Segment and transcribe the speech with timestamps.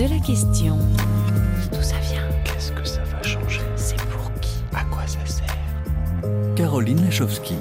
[0.00, 0.78] de la question.
[1.72, 2.26] D'où ça vient?
[2.44, 3.60] Qu'est-ce que ça va changer?
[3.76, 4.56] C'est pour qui?
[4.72, 5.44] À quoi ça sert?
[6.56, 7.56] Caroline Lachowski.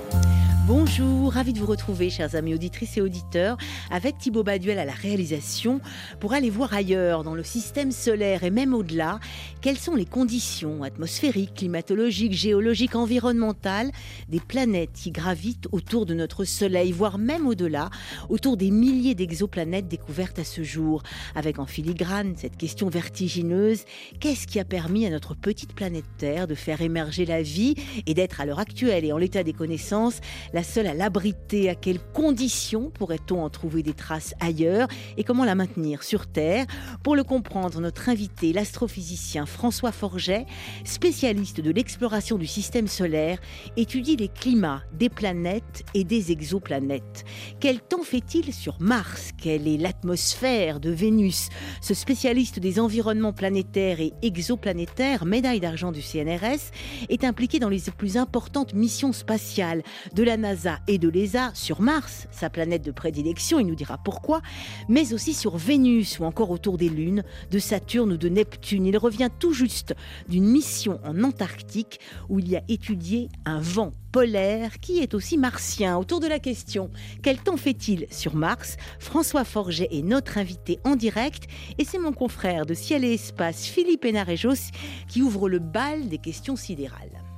[0.70, 3.58] Bonjour, ravi de vous retrouver, chers amis auditrices et auditeurs,
[3.90, 5.82] avec Thibaut Baduel à la réalisation,
[6.20, 9.20] pour aller voir ailleurs, dans le système solaire et même au-delà,
[9.62, 13.90] quelles sont les conditions atmosphériques, climatologiques, géologiques, environnementales
[14.28, 17.90] des planètes qui gravitent autour de notre Soleil, voire même au-delà,
[18.30, 21.02] autour des milliers d'exoplanètes découvertes à ce jour?
[21.34, 23.86] Avec en filigrane cette question vertigineuse,
[24.20, 27.74] qu'est-ce qui a permis à notre petite planète Terre de faire émerger la vie
[28.06, 30.20] et d'être à l'heure actuelle et en l'état des connaissances
[30.59, 31.70] la seule à l'abriter.
[31.70, 36.66] À quelles conditions pourrait-on en trouver des traces ailleurs Et comment la maintenir sur Terre?
[37.04, 40.46] Pour le comprendre, notre invité, l'astrophysicien François Forget,
[40.84, 43.40] spécialiste de l'exploration du système solaire,
[43.78, 47.26] étudie les climats des planètes et des exoplanètes.
[47.60, 49.32] Quel temps fait-il sur Mars?
[49.38, 51.50] Quelle est l'atmosphère de Vénus?
[51.82, 56.72] Ce spécialiste des environnements planétaires et exoplanétaires, médaille d'argent du CNRS,
[57.10, 59.84] est impliqué dans les plus importantes missions spatiales
[60.14, 60.49] de la NASA
[60.88, 64.42] et de l'ESA sur Mars, sa planète de prédilection, il nous dira pourquoi,
[64.88, 68.86] mais aussi sur Vénus ou encore autour des lunes de Saturne ou de Neptune.
[68.86, 69.94] Il revient tout juste
[70.28, 75.38] d'une mission en Antarctique où il y a étudié un vent polaire qui est aussi
[75.38, 75.98] martien.
[75.98, 76.90] Autour de la question
[77.22, 78.78] quel temps fait-il sur Mars?
[78.98, 81.44] François Forget est notre invité en direct
[81.78, 84.72] et c'est mon confrère de Ciel et Espace, Philippe Hénarejos,
[85.08, 87.29] qui ouvre le bal des questions sidérales.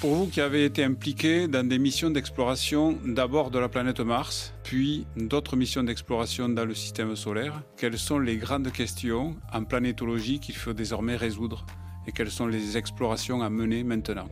[0.00, 4.54] Pour vous qui avez été impliqué dans des missions d'exploration d'abord de la planète Mars,
[4.64, 10.40] puis d'autres missions d'exploration dans le système solaire, quelles sont les grandes questions en planétologie
[10.40, 11.66] qu'il faut désormais résoudre
[12.06, 14.30] et quelles sont les explorations à mener maintenant?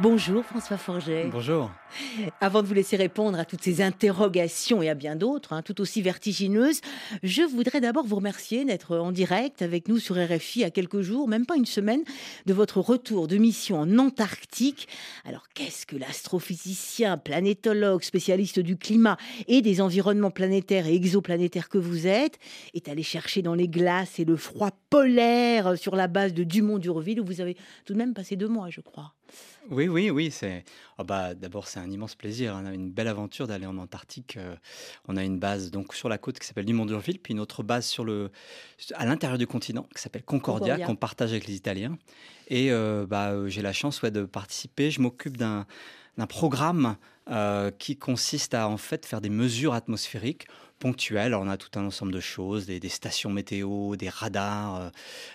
[0.00, 1.28] Bonjour François Forget.
[1.32, 1.72] Bonjour.
[2.40, 5.80] Avant de vous laisser répondre à toutes ces interrogations et à bien d'autres, hein, tout
[5.80, 6.82] aussi vertigineuses,
[7.24, 11.26] je voudrais d'abord vous remercier d'être en direct avec nous sur RFI à quelques jours,
[11.26, 12.04] même pas une semaine,
[12.46, 14.86] de votre retour de mission en Antarctique.
[15.24, 19.16] Alors qu'est-ce que l'astrophysicien, planétologue, spécialiste du climat
[19.48, 22.38] et des environnements planétaires et exoplanétaires que vous êtes,
[22.72, 27.20] est allé chercher dans les glaces et le froid polaire sur la base de Dumont-Durville
[27.20, 29.12] où vous avez tout de même passé deux mois, je crois.
[29.70, 30.30] Oui, oui, oui.
[30.30, 30.64] C'est
[30.98, 34.36] oh bah d'abord c'est un immense plaisir, hein, une belle aventure d'aller en Antarctique.
[34.38, 34.56] Euh,
[35.06, 37.84] on a une base donc sur la côte qui s'appelle Dumont-d'Urville, puis une autre base
[37.84, 38.30] sur le
[38.94, 41.98] à l'intérieur du continent qui s'appelle Concordia, qu'on partage avec les Italiens.
[42.48, 44.90] Et euh, bah euh, j'ai la chance ouais, de participer.
[44.90, 45.66] Je m'occupe d'un
[46.16, 46.96] d'un programme
[47.78, 50.46] qui consiste à en fait faire des mesures atmosphériques
[50.78, 51.34] ponctuelles.
[51.34, 54.90] on a tout un ensemble de choses, des, stations météo, des radars, euh,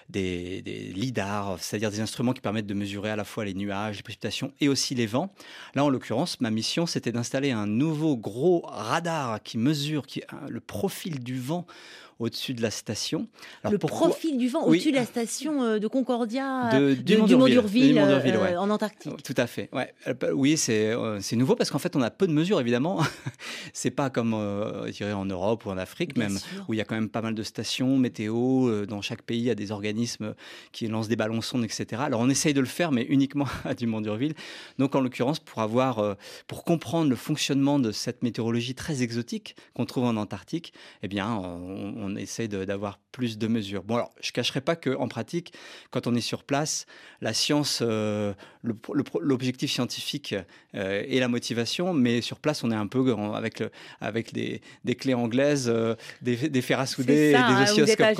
[0.09, 0.61] des,
[0.95, 4.53] lidars, c'est-à-dire des instruments qui permettent de mesurer à la fois les nuages, les précipitations
[4.59, 5.33] et aussi les vents.
[5.75, 10.59] Là, en l'occurrence, ma mission, c'était d'installer un nouveau gros radar qui mesure qui, le
[10.59, 11.65] profil du vent
[12.23, 13.27] au-dessus de la station.
[13.69, 18.57] le profil du vent au-dessus de la station euh, de Concordia, de, du Mont-d'Urville, euh,
[18.57, 19.23] en Antarctique.
[19.23, 19.69] Tout à fait.
[19.71, 19.93] Ouais.
[20.33, 20.95] Oui, c'est
[21.33, 23.01] nouveau parce qu'en fait, on a peu de mesures, évidemment.
[23.73, 27.09] c'est pas comme en Europe ou en Afrique même, où il y a quand même
[27.09, 28.69] pas mal de stations météo.
[28.69, 30.35] Euh, dans chaque pays, il y a des organismes
[30.71, 32.01] qui lancent des ballons sondes, etc.
[32.05, 34.33] Alors on essaye de le faire, mais uniquement à Dumont-Durville.
[34.79, 36.15] Donc en l'occurrence, pour avoir, euh,
[36.47, 41.31] pour comprendre le fonctionnement de cette météorologie très exotique qu'on trouve en Antarctique, eh bien,
[41.33, 43.83] on, on essaye d'avoir plus de mesures.
[43.83, 45.53] Bon, alors, je cacherai pas qu'en pratique,
[45.89, 46.85] quand on est sur place,
[47.21, 48.33] la science, euh,
[49.21, 50.35] l'objectif scientifique
[50.73, 54.95] et la motivation, mais sur place, on est un peu avec, le, avec des, des
[54.95, 58.19] clés anglaise, euh, des, des fers à souder, des hein, oscilloscopes.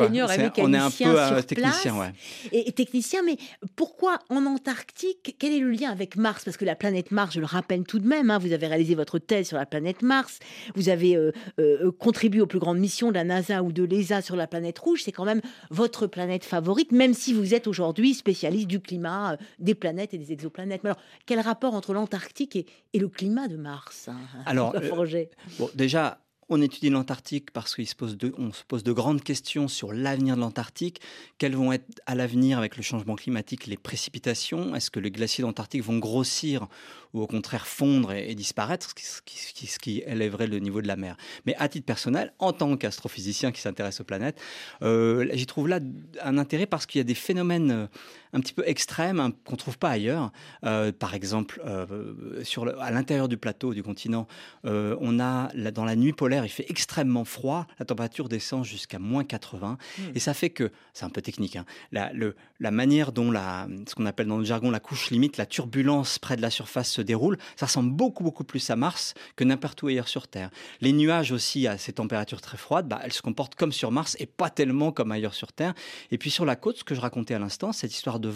[0.57, 2.11] on est un peu euh, technicien, ouais.
[2.51, 3.37] Et, technicien, mais
[3.75, 6.43] pourquoi en Antarctique Quel est le lien avec Mars?
[6.45, 8.95] Parce que la planète Mars, je le rappelle tout de même, hein, vous avez réalisé
[8.95, 10.39] votre thèse sur la planète Mars,
[10.75, 14.35] vous avez euh, contribué aux plus grandes missions de la NASA ou de l'ESA sur
[14.35, 15.03] la planète rouge.
[15.03, 19.75] C'est quand même votre planète favorite, même si vous êtes aujourd'hui spécialiste du climat, des
[19.75, 20.83] planètes et des exoplanètes.
[20.83, 24.73] Mais alors, quel rapport entre l'Antarctique et, le climat de Mars hein, Alors,
[25.59, 29.67] bon, déjà, on étudie l'Antarctique parce qu'on se, pose de, se pose de grandes questions
[29.67, 31.01] sur l'avenir de l'Antarctique.
[31.37, 34.75] Quelles vont être à l'avenir avec le changement climatique les précipitations?
[34.75, 36.67] Est-ce que les glaciers d'Antarctique vont grossir
[37.13, 41.17] ou au contraire fondre et, disparaître, ce qui, élèverait le niveau de la mer?
[41.45, 44.39] Mais à titre personnel, en tant qu'astrophysicien qui s'intéresse aux planètes,
[44.81, 45.79] euh, j'y trouve là
[46.21, 47.89] un intérêt parce qu'il y a des phénomènes
[48.33, 50.31] un petit peu extrêmes hein, qu'on trouve pas ailleurs.
[50.65, 54.27] Euh, par exemple, euh, sur le- à l'intérieur du plateau du continent,
[54.65, 58.65] euh, on a là, dans la nuit polaire, il fait extrêmement froid, la température descend
[58.65, 59.77] jusqu'à moins 80,
[60.15, 63.67] et ça fait que, c'est un peu technique, hein, la, le- la manière dont la,
[63.87, 66.89] ce qu'on appelle dans le jargon la couche limite, la turbulence près de la surface
[66.91, 70.49] se déroule, ça ressemble beaucoup beaucoup plus à Mars que n'importe où ailleurs sur Terre.
[70.81, 74.15] Les nuages aussi à ces températures très froides, bah, elles se comportent comme sur Mars
[74.19, 75.73] et pas tellement comme ailleurs sur Terre.
[76.11, 78.33] Et puis sur la côte, ce que je racontais à l'instant, cette histoire de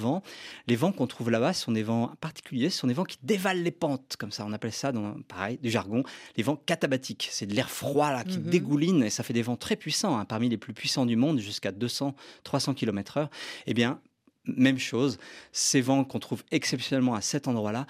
[0.68, 3.64] les vents qu'on trouve là-bas sont des vents particuliers, ce sont des vents qui dévalent
[3.64, 6.04] les pentes, comme ça, on appelle ça, dans, pareil, du jargon,
[6.36, 7.30] les vents catabatiques.
[7.32, 8.50] C'est de l'air froid là qui Mhm.
[8.50, 11.40] dégouline et ça fait des vents très puissants, hein, parmi les plus puissants du monde,
[11.40, 12.14] jusqu'à 200,
[12.44, 13.30] 300 km/h.
[13.66, 14.00] Eh bien,
[14.46, 15.18] même chose,
[15.52, 17.88] ces vents qu'on trouve exceptionnellement à cet endroit-là,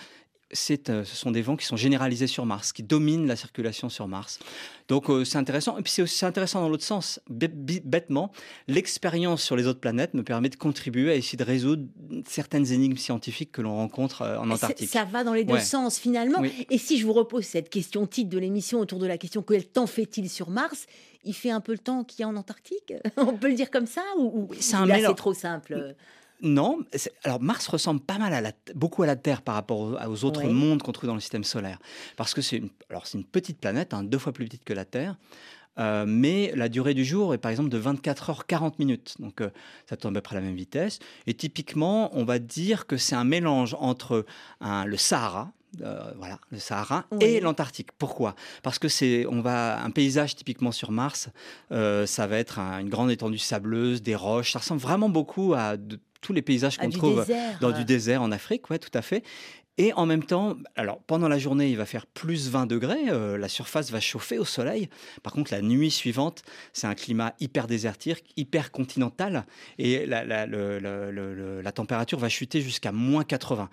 [0.54, 4.40] ce sont des vents qui sont généralisés sur Mars, qui dominent la circulation sur Mars.
[4.88, 5.78] Donc euh, c'est intéressant.
[5.78, 7.20] Et puis c'est aussi intéressant dans l'autre sens.
[7.30, 8.32] Bêtement,
[8.68, 11.84] l'expérience sur les autres planètes me permet de contribuer à essayer de résoudre
[12.28, 14.90] certaines énigmes scientifiques que l'on rencontre euh, en Antarctique.
[14.90, 15.60] Ça va dans les deux Ouais.
[15.60, 16.40] sens finalement.
[16.40, 16.66] Oui.
[16.70, 19.66] Et si je vous repose cette question titre de l'émission autour de la question quel
[19.66, 20.86] temps fait-il sur Mars?
[21.24, 22.94] Il fait un peu le temps qu'il y a en Antarctique?
[23.18, 25.12] On peut le dire comme ça ou, ou- c'est un là, mélange.
[25.12, 25.96] c'est trop simple?
[26.42, 26.80] Non,
[27.24, 30.24] alors Mars ressemble pas mal à la, beaucoup à la Terre par rapport aux, aux
[30.26, 31.80] autres mondes qu'on trouve dans le système solaire.
[32.16, 34.74] Parce que c'est une, alors c'est une petite planète, hein, deux fois plus petite que
[34.74, 35.16] la Terre.
[35.80, 39.16] euh, mais la durée du jour est par exemple de 24 heures 40 minutes.
[39.20, 39.50] Donc euh,
[39.90, 41.00] ça tourne à peu près à la même vitesse.
[41.28, 44.26] Et typiquement, on va dire que c'est un mélange entre
[44.62, 45.52] un- le Sahara,
[45.82, 47.18] euh, voilà, le Sahara Oui.
[47.26, 47.92] et l'Antarctique.
[47.98, 48.36] Pourquoi?
[48.64, 51.30] Parce que c'est, on va un paysage typiquement sur Mars,
[51.72, 54.54] euh, ça va être un- une grande étendue sableuse, des roches.
[54.54, 57.58] Ça ressemble vraiment beaucoup à de- tous les paysages Ah, qu'on trouve désert.
[57.62, 59.24] dans du désert en Afrique, ouais, tout à fait.
[59.78, 63.38] Et en même temps, alors pendant la journée, il va faire plus 20 degrés, euh,
[63.38, 64.90] la surface va chauffer au soleil.
[65.24, 66.42] Par contre, la nuit suivante,
[66.74, 69.46] c'est un climat hyper désertique, hyper continental,
[69.78, 73.70] et la, la- le- le- le- le- la température va chuter jusqu'à moins 80.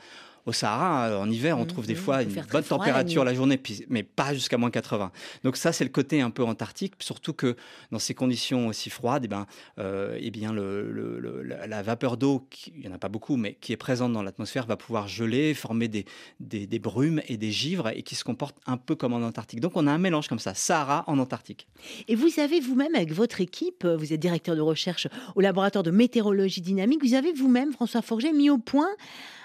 [0.46, 3.24] Au Sahara, euh, en hiver, on trouve des Mhm, fois une bonne froid la température
[3.24, 5.10] la journée, puis- mais pas jusqu'à moins 80.
[5.42, 7.56] Donc ça, c'est le côté un peu antarctique, surtout que
[7.90, 9.46] dans ces conditions aussi froides, eh ben,
[9.78, 13.36] euh, eh bien le, le- le- la, vapeur d'eau, il n'y en a pas beaucoup,
[13.36, 16.04] mais qui est présente dans l'atmosphère, va pouvoir geler, former des,
[16.40, 19.60] des, des brumes et des givres, et qui se comportent un peu comme en Antarctique.
[19.60, 21.66] Donc on a un mélange comme ça, Sahara en Antarctique.
[22.06, 25.90] Et vous avez vous-même, avec votre équipe, vous êtes directeur de recherche au laboratoire de
[25.90, 28.88] météorologie dynamique, vous avez vous-même, François Forget, mis au point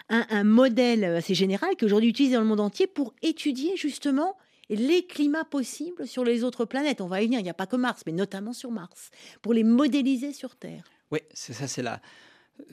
[0.10, 4.38] un, modèle assez général qui aujourd'hui dans le monde entier pour étudier justement
[4.70, 7.02] les climats possibles sur les autres planètes.
[7.02, 9.10] On va y venir, il n'y a pas que Mars, mais notamment sur Mars,
[9.42, 10.84] pour les modéliser sur Terre.
[11.12, 12.02] Oui, c'est ça, c'est la.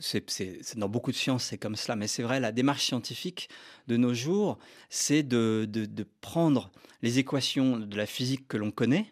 [0.00, 3.48] C'est- dans beaucoup de sciences, c'est comme cela, mais c'est vrai, la démarche scientifique
[3.86, 4.58] de nos jours,
[4.90, 6.72] c'est de, de- de prendre
[7.02, 9.06] les équations de la physique que l'on connaît,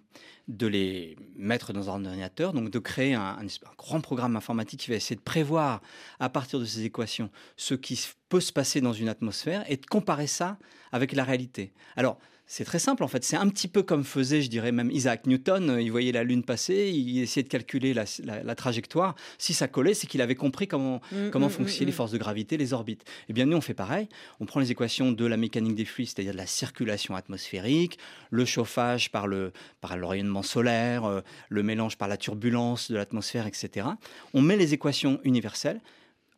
[0.49, 3.38] de les mettre dans un ordinateur, donc de créer un,
[3.79, 5.81] grand programme informatique qui va essayer de prévoir
[6.20, 7.99] à partir de ces équations ce qui
[8.29, 10.58] peut se passer dans une atmosphère et de comparer ça
[10.93, 11.73] avec la réalité.
[11.96, 13.25] Alors, c'est très simple en fait.
[13.25, 15.79] C'est un petit peu comme faisait, je dirais même Isaac Newton.
[15.81, 19.14] Il voyait la Lune passer, il essayait de calculer la, la- la trajectoire.
[19.38, 21.96] Si ça collait, c'est qu'il avait compris comment, Mm, comment mm, fonctionnaient mm, les mm.
[21.96, 23.05] forces de gravité, les orbites.
[23.29, 24.08] Eh bien, nous, on fait pareil.
[24.41, 27.99] On prend les équations de la mécanique des fluides, c'est-à-dire de la circulation atmosphérique,
[28.31, 32.96] le chauffage par le, par le rayonnement solaire, euh, le mélange par la turbulence de
[32.96, 33.87] l'atmosphère, etc.
[34.35, 35.81] On met les équations universelles.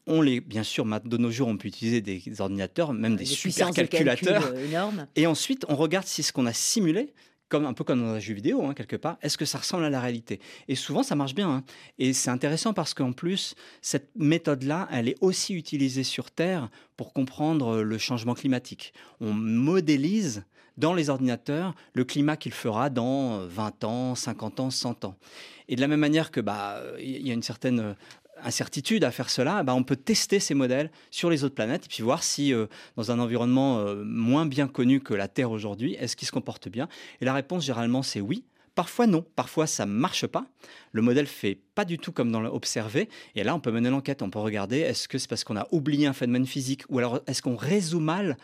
[0.07, 3.43] On les, bien sûr, de nos jours, on peut utiliser des ordinateurs, même des, super
[3.43, 5.05] puissances de calcul, euh.
[5.17, 7.13] Et ensuite, on regarde si ce qu'on a simulé,
[7.49, 9.85] comme un peu comme dans un jeu vidéo, hein, quelque part, est-ce que ça ressemble
[9.85, 11.49] à la réalité Et souvent, ça marche bien.
[11.49, 11.65] hein.
[11.99, 17.13] Et c'est intéressant parce qu'en plus, cette méthode-là, elle est aussi utilisée sur Terre pour
[17.13, 18.93] comprendre le changement climatique.
[19.21, 20.45] On modélise
[20.77, 25.17] dans les ordinateurs le climat qu'il fera dans 20 ans, 50 ans, 100 ans.
[25.69, 27.95] Et de la même manière que bah il y a une certaine euh,
[28.47, 31.89] incertitude à faire cela, bah, on peut tester ces modèles sur les autres planètes et
[31.89, 35.95] puis voir si euh, dans un environnement euh, moins bien connu que la Terre aujourd'hui,
[35.95, 36.89] est-ce qu'il se comporte bien?
[37.21, 38.45] Et la réponse généralement c'est oui.
[38.77, 40.47] Parfois non, parfois ça marche pas.
[40.93, 43.09] Le modèle fait pas du tout comme dans l'observé.
[43.35, 45.67] Et là, on peut mener l'enquête, on peut regarder est-ce que c'est parce qu'on a
[45.73, 48.37] oublié un phénomène physique ou alors est-ce qu'on résout mal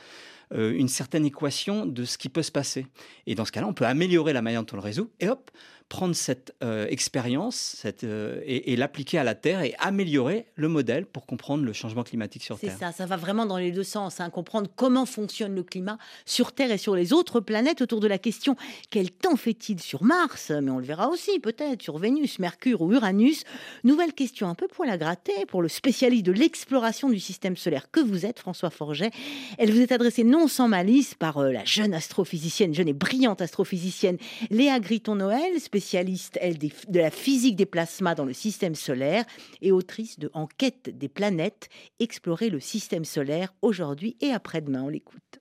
[0.55, 2.87] euh, une certaine équation de ce qui peut se passer?
[3.27, 5.51] Et dans ce cas-là, on peut améliorer la manière dont on le résout et hop,
[5.93, 10.69] prendre cette euh, expérience cette, euh, et, et l'appliquer à la Terre et améliorer le
[10.69, 12.79] modèle pour comprendre le changement climatique sur C'est Terre.
[12.79, 16.53] ça, ça va vraiment dans les deux sens, hein, comprendre comment fonctionne le climat sur
[16.53, 18.57] Terre et sur les autres planètes autour de la question
[18.89, 20.51] quel temps fait-il sur Mars?
[20.51, 23.45] Mais on le verra aussi peut-être sur Vénus, Mercure ou Uranus.
[23.85, 27.91] Nouvelle question un peu pour la gratter, pour le spécialiste de l'exploration du système solaire
[27.91, 29.11] que vous êtes, François Forget.
[29.59, 33.43] Elle vous est adressée non sans malice par euh, la jeune astrophysicienne, jeune et brillante
[33.43, 34.17] astrophysicienne
[34.49, 39.25] Léa Griton-Noël, spécialiste spécialiste, elle, de la physique des plasmas dans le système solaire
[39.63, 44.85] et autrice de Enquête des planètes, explorer le système solaire aujourd'hui et après-demain.
[44.85, 45.41] On l'écoute.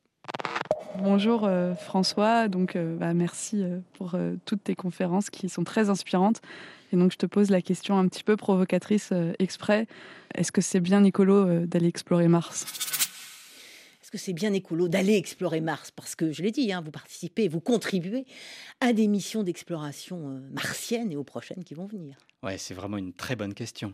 [0.97, 5.91] Bonjour euh, François, donc euh, bah, merci euh, pour toutes tes conférences qui sont très
[5.91, 6.41] inspirantes.
[6.91, 9.85] Et donc je te pose la question un petit peu provocatrice exprès.
[10.33, 13.00] Est-ce que c'est bien écolo d'aller explorer Mars?
[14.11, 17.47] Que c'est bien écolo d'aller explorer Mars Parce que, je l'ai dit, hein, vous participez,
[17.47, 18.25] vous contribuez
[18.79, 22.17] à des missions d'exploration euh, martiennes et aux prochaines qui vont venir.
[22.43, 23.93] Ouais, c'est vraiment une très bonne question.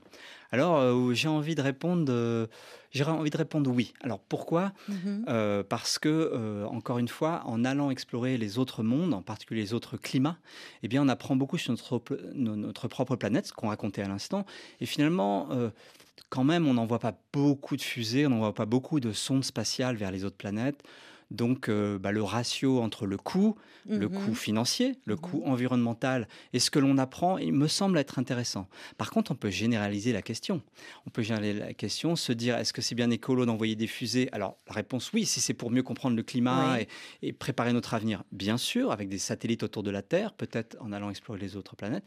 [0.51, 2.47] Alors, euh, j'ai envie de répondre, euh,
[2.91, 3.93] j'ai envie de répondre oui.
[3.99, 4.71] Alors pourquoi?
[5.27, 9.61] Euh, Parce que, euh, encore une fois, en allant explorer les autres mondes, en particulier
[9.61, 10.37] les autres climats,
[10.81, 14.45] eh bien, on apprend beaucoup sur notre, propre planète, ce qu'on racontait à l'instant.
[14.79, 15.49] Et finalement,
[16.29, 19.97] quand même, on n'envoie pas beaucoup de fusées, on n'envoie pas beaucoup de sondes spatiales
[19.97, 20.81] vers les autres planètes.
[21.31, 23.55] Donc, euh, bah, le ratio entre le coût,
[23.95, 24.09] le Mhm.
[24.09, 25.17] coût financier, le Mhm.
[25.17, 28.69] coût environnemental et ce que l'on apprend, il me semble être intéressant.
[28.97, 30.61] Par contre, on peut généraliser la question.
[31.05, 34.29] On peut généraliser la question, se dire est-ce que c'est bien écolo d'envoyer des fusées?
[34.31, 36.81] Alors, la réponse oui, si c'est pour mieux comprendre le climat Oui.
[36.81, 36.87] et,
[37.21, 40.91] et préparer notre avenir, bien sûr, avec des satellites autour de la Terre, peut-être en
[40.93, 42.05] allant explorer les autres planètes.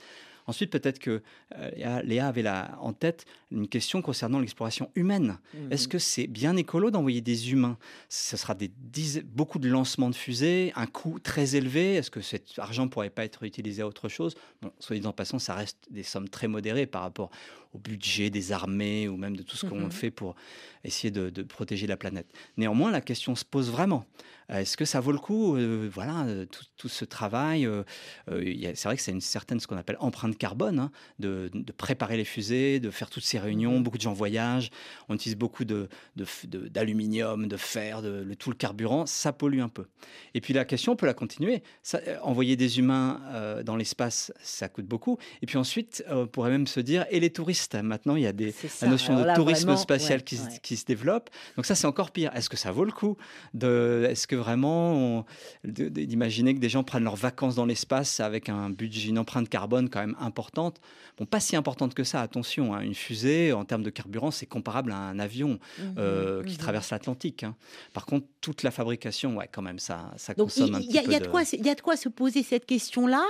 [0.50, 1.22] Ensuite, peut-être que
[1.56, 2.44] euh, Léa- avait
[2.80, 5.38] en tête une question concernant l'exploration humaine.
[5.54, 5.72] Mhm.
[5.72, 7.78] Est-ce que c'est bien écolo d'envoyer des humains?
[8.08, 11.94] Ce sera des dizaines- beaucoup de lancements de fusées, un coût très élevé.
[11.94, 14.34] Est-ce que cet argent pourrait pas être utilisé à autre chose?
[14.62, 17.30] Bon, soit dit en passant, ça reste des sommes très modérées par rapport
[17.72, 19.92] au budget des armées ou même de tout ce qu'on Mhm.
[19.92, 20.34] fait pour
[20.82, 22.26] essayer de, de protéger la planète.
[22.56, 24.04] Néanmoins, la question se pose vraiment.
[24.50, 27.66] Est-ce que ça vaut le coup euh, Voilà, euh, tout, tout ce travail.
[27.66, 27.82] euh,
[28.28, 32.16] c'est vrai que c'est une certaine ce qu'on appelle empreinte carbone, hein, de, de préparer
[32.16, 33.76] les fusées, de faire toutes ces réunions.
[33.78, 33.82] Mhm.
[33.84, 34.70] Beaucoup de gens voyagent.
[35.08, 39.06] On utilise beaucoup de, de de- d'aluminium, de, fer, de, le- tout le carburant.
[39.06, 39.86] Ça pollue un peu.
[40.34, 41.62] Et puis la question, on peut la continuer.
[41.82, 45.18] Ça, envoyer des humains euh, dans l'espace, ça coûte beaucoup.
[45.42, 48.32] Et puis ensuite, on pourrait même se dire, et les touristes Maintenant, il y a
[48.32, 48.86] des, ça.
[48.86, 50.58] la notion de tourisme vraiment, spatial ouais, qui, ouais.
[50.62, 51.30] qui se développe.
[51.56, 52.30] Donc ça, c'est encore pire.
[52.34, 53.16] Est-ce que ça vaut le coup
[53.54, 55.24] de, Est-ce que vraiment, on-
[55.64, 59.88] d'imaginer que des gens prennent leurs vacances dans l'espace avec un budget, une empreinte carbone
[59.88, 60.80] quand même importante
[61.18, 62.74] Bon, pas si importante que ça, attention.
[62.74, 62.80] hein.
[62.80, 66.58] Une fusée, en termes de carburant, c'est comparable à un avion Mhm, euh, qui mhm.
[66.58, 67.44] traverse l'Atlantique.
[67.44, 67.54] hein.
[67.92, 70.94] Par contre, toute la fabrication, ouais, quand même, ça, ça Donc, consomme il un petit
[70.94, 71.56] y, a- peu y de...
[71.58, 73.22] il y a de quoi se poser cette question-là.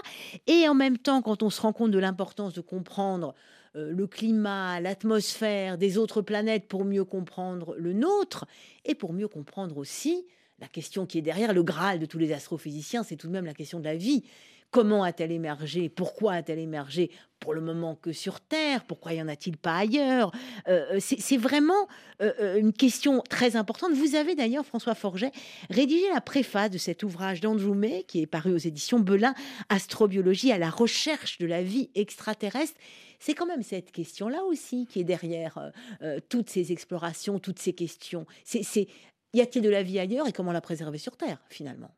[0.47, 3.35] Et en même temps, quand on se rend compte de l'importance de comprendre
[3.77, 8.47] euh, le climat, l'atmosphère des autres planètes pour mieux comprendre le nôtre,
[8.85, 10.25] et pour mieux comprendre aussi
[10.61, 13.47] la question qui est derrière le Graal de tous les astrophysiciens, c'est tout de même
[13.47, 14.25] la question de la vie.
[14.71, 15.89] Comment a-t-elle émergé?
[15.89, 17.11] Pourquoi a-t-elle émergé?
[17.41, 20.31] Pour le moment que sur Terre Pourquoi y en a-t-il pas ailleurs?
[20.69, 21.89] Euh, C'est c'est vraiment
[22.23, 23.93] euh, euh, une question très importante.
[23.95, 25.33] Vous avez d'ailleurs, François Forget,
[25.71, 29.35] rédigé la préface de cet ouvrage d'Andrew May, qui est paru aux éditions Belin,
[29.71, 32.79] Astrobiologie à la recherche de la vie extraterrestre.
[33.19, 35.71] C'est quand même cette question-là aussi qui est derrière euh,
[36.03, 38.25] euh, toutes ces explorations, toutes ces questions.
[38.45, 38.87] C'est-
[39.35, 41.91] y a-t-il de la vie ailleurs et comment la préserver sur Terre, finalement?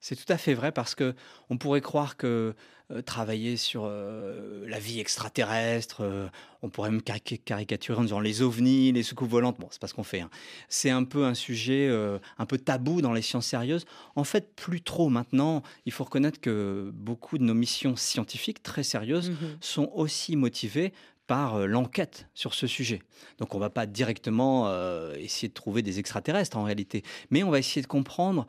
[0.00, 1.14] C'est tout à fait vrai parce que
[1.50, 2.54] on pourrait croire que
[2.90, 6.28] euh, travailler sur euh, la vie extraterrestre, euh,
[6.62, 9.58] on pourrait même cari- caricaturer en disant les ovnis, les soucoupes volantes.
[9.58, 10.20] Bon, c'est pas ce qu'on fait.
[10.20, 10.30] hein.
[10.68, 11.90] C'est un peu un sujet
[12.38, 13.84] un peu tabou dans les sciences sérieuses.
[14.14, 15.62] En fait, plus trop maintenant.
[15.84, 20.92] Il faut reconnaître que beaucoup de nos missions scientifiques très sérieuses sont aussi motivés
[21.28, 23.00] par euh, l'enquête sur ce sujet.
[23.38, 27.50] Donc on va pas directement euh, essayer de trouver des extraterrestres en réalité, mais on
[27.50, 28.46] va essayer de comprendre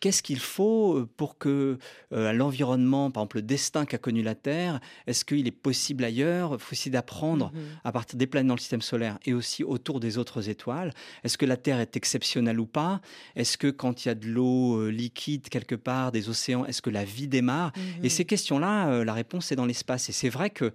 [0.00, 1.76] qu'est-ce qu'il faut euh, pour que
[2.12, 6.52] euh, l'environnement, par exemple le destin qu'a connu la Terre, est-ce qu'il est possible ailleurs?
[6.54, 7.60] Il faut essayer d'apprendre Mhm.
[7.84, 10.94] à partir des planètes dans le système solaire et aussi autour des autres étoiles.
[11.24, 13.00] Est-ce que la Terre est exceptionnelle ou pas?
[13.36, 16.80] Est-ce que quand il y a de l'eau euh, liquide quelque part, des océans, est-ce
[16.80, 17.72] que la vie démarre?
[17.76, 18.04] Mhm.
[18.04, 20.08] et ces questions-là, euh, la réponse est dans l'espace.
[20.08, 20.72] Et c'est vrai que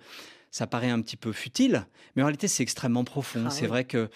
[0.57, 1.85] ça paraît un petit peu futile,
[2.15, 3.43] mais en réalité, c'est extrêmement profond.
[3.45, 3.67] Ah c'est oui.
[3.67, 4.09] vrai que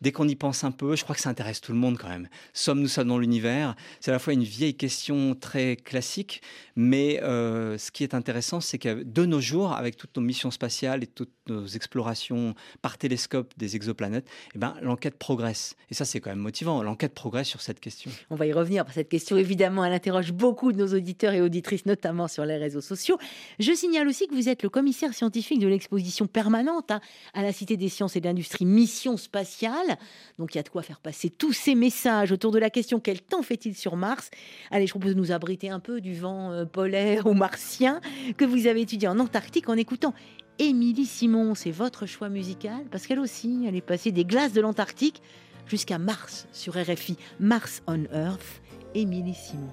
[0.00, 2.08] dès qu'on y pense un peu, je crois que ça intéresse tout le monde quand
[2.08, 2.28] même.
[2.52, 3.74] Sommes-nous seuls dans l'univers?
[3.98, 6.40] C'est à la fois une vieille question très classique,
[6.76, 10.52] mais euh, ce qui est intéressant, c'est que de nos jours, avec toutes nos missions
[10.52, 15.74] spatiales et toutes nos explorations par télescope des exoplanètes, eh ben, l'enquête progresse.
[15.90, 16.80] Et ça, c'est quand même motivant.
[16.84, 18.12] L'enquête progresse sur cette question.
[18.30, 21.86] On va y revenir cette question, évidemment, elle interroge beaucoup de nos auditeurs et auditrices,
[21.86, 23.18] notamment sur les réseaux sociaux.
[23.58, 27.00] Je signale aussi que vous êtes le commissaire scientifique de l'exposition permanente hein,
[27.32, 29.96] à la Cité des sciences et de l'industrie Mission Spatiale.
[30.38, 33.00] Donc il y a de quoi faire passer tous ces messages autour de la question
[33.00, 34.30] quel temps fait-il sur Mars?
[34.70, 38.00] Allez, je propose de nous abriter un peu du vent euh, polaire ou martien
[38.36, 40.12] que vous avez étudié en Antarctique en écoutant
[40.58, 41.54] Émilie Simon.
[41.54, 45.22] C'est votre choix musical parce qu'elle aussi, elle est passée des glaces de l'Antarctique
[45.66, 48.60] jusqu'à Mars sur RFI, Mars on Earth,
[48.94, 49.68] Émilie Simon.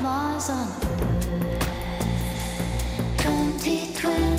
[0.00, 1.68] Mars on Earth
[3.18, 4.31] 2020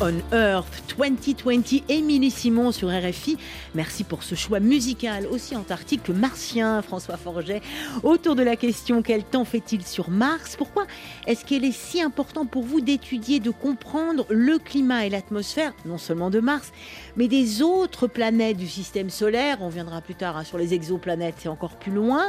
[0.00, 3.36] on Earth 2020, Émilie Simon sur RFI.
[3.74, 7.62] Merci pour ce choix musical aussi antarctique que martien, François Forget.
[8.02, 10.56] Autour de la question quel temps fait-il sur Mars?
[10.56, 10.86] Pourquoi
[11.26, 15.98] est-ce qu'il est si important pour vous d'étudier, de comprendre le climat et l'atmosphère, non
[15.98, 16.72] seulement de Mars,
[17.16, 19.58] mais des autres planètes du système solaire?
[19.60, 22.24] On viendra plus tard hein, sur les exoplanètes, c'est encore plus loin.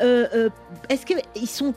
[0.00, 0.48] Euh, euh,
[0.88, 1.74] est-ce qu'ils sont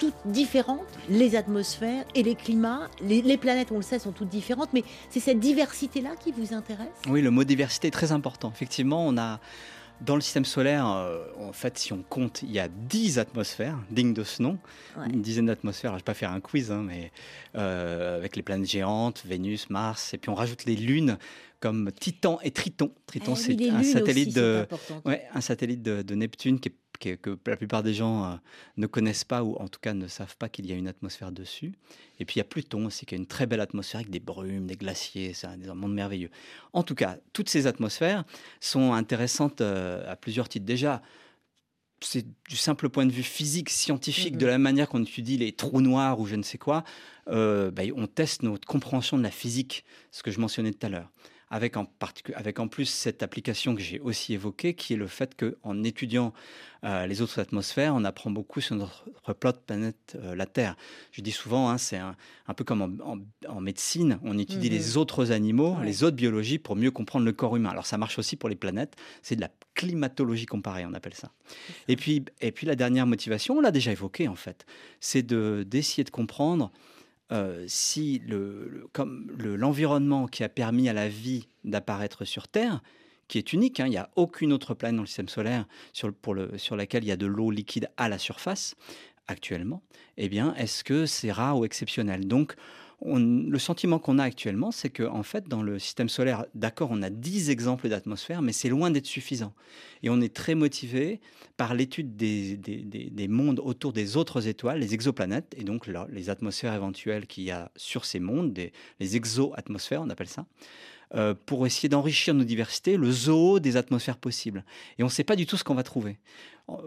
[0.00, 2.88] toutes différentes, les atmosphères et les climats.
[3.02, 6.88] Les, planètes, on le sait, sont toutes différentes, mais c'est cette diversité-là qui vous intéresse?
[7.08, 8.50] Oui, le mot diversité est très important.
[8.52, 9.38] Effectivement, on a
[10.00, 13.78] dans le système solaire, euh, en fait, si on compte, il y a 10 atmosphères,
[13.90, 14.58] dignes de ce nom,
[15.12, 15.90] une dizaine d'atmosphères.
[15.90, 17.12] Je ne vais pas faire un quiz, hein, mais
[17.56, 21.18] euh, avec les planètes géantes, Vénus, Mars, et puis on rajoute les lunes
[21.60, 22.90] comme Titan et Triton.
[23.06, 24.66] Triton, eh c'est un, satellite de,
[25.34, 28.36] un satellite de Neptune qui est que, la plupart des gens euh,
[28.76, 31.32] ne connaissent pas ou en tout cas ne savent pas qu'il y a une atmosphère
[31.32, 31.72] dessus.
[32.18, 34.20] Et puis il y a Pluton aussi qui a une très belle atmosphère avec des
[34.20, 36.30] brumes, des glaciers, c'est un, monde merveilleux.
[36.72, 38.24] En tout cas, toutes ces atmosphères
[38.60, 40.66] sont intéressantes euh, à plusieurs titres.
[40.66, 41.02] Déjà,
[42.02, 45.80] c'est du simple point de vue physique, scientifique, de la manière qu'on étudie les trous
[45.80, 46.84] noirs ou je ne sais quoi,
[47.28, 50.88] euh, bah, on teste notre compréhension de la physique, ce que je mentionnais tout à
[50.88, 51.10] l'heure
[51.50, 51.86] avec en,
[52.34, 56.32] avec en plus cette application que j'ai aussi évoquée, qui est le fait qu'en étudiant
[56.84, 60.76] euh, les autres atmosphères, on apprend beaucoup sur notre, notre planète, euh, la Terre.
[61.10, 62.14] Je dis souvent, hein, c'est un,
[62.56, 63.02] peu comme
[63.48, 64.96] en, médecine, on étudie les mhm.
[64.98, 67.70] autres animaux, les autres biologies pour mieux comprendre le corps humain.
[67.70, 71.32] Alors ça marche aussi pour les planètes, c'est de la climatologie comparée, on appelle ça.
[71.88, 74.66] Et puis, et puis la dernière motivation, on l'a déjà évoqué en fait,
[75.00, 76.70] c'est d'essayer de comprendre
[77.32, 82.82] euh, si le, comme l'environnement qui a permis à la vie d'apparaître sur Terre,
[83.28, 86.12] qui est unique, hein, il n'y a aucune autre planète dans le système solaire sur,
[86.12, 88.74] pour le, sur laquelle il y a de l'eau liquide à la surface
[89.28, 89.82] actuellement,
[90.16, 92.26] eh bien, est-ce que c'est rare ou exceptionnel?
[92.26, 92.56] Donc,
[93.02, 97.02] le sentiment qu'on a actuellement, c'est qu'en en fait, dans le système solaire, d'accord, on
[97.02, 99.54] a 10 exemples d'atmosphère, mais c'est loin d'être suffisant.
[100.02, 101.20] Et on est très motivé
[101.56, 106.74] par l'étude des, des, mondes autour des autres étoiles, les exoplanètes, et donc les atmosphères
[106.74, 108.58] éventuelles qu'il y a sur ces mondes,
[109.00, 110.46] les exo-atmosphères, on appelle ça.
[111.16, 114.64] Euh, pour essayer d'enrichir nos diversités, le zoo des atmosphères possibles.
[114.96, 116.18] Et on ne sait pas du tout ce qu'on va trouver.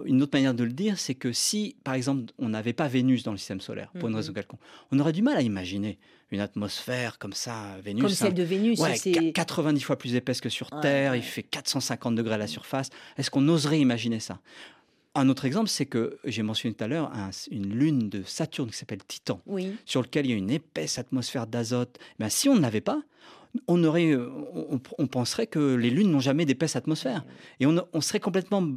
[0.06, 3.24] Une autre manière de le dire, c'est que si, par exemple, on n'avait pas Vénus
[3.24, 4.18] dans le système solaire, pour une mhm.
[4.18, 4.60] raison quelconque,
[4.92, 6.00] on aurait du mal à imaginer
[6.32, 8.02] une atmosphère comme ça, Vénus.
[8.02, 8.80] Comme celle de Vénus.
[8.80, 12.90] Ouais, 90 fois plus épaisse que sur Terre, il fait 450 degrés à la surface.
[13.18, 14.40] Est-ce qu'on oserait imaginer ça?
[15.16, 17.12] Un autre exemple, c'est que j'ai mentionné tout à l'heure
[17.52, 19.42] une lune de Saturne qui s'appelle Titan,
[19.86, 22.00] sur lequel il y a une épaisse atmosphère d'azote.
[22.18, 23.00] Ben, si on ne l'avait pas,
[23.68, 24.30] on, aurait, euh,
[24.98, 27.24] on, penserait que les lunes n'ont jamais d'épaisse atmosphère.
[27.60, 28.68] Et on, serait complètement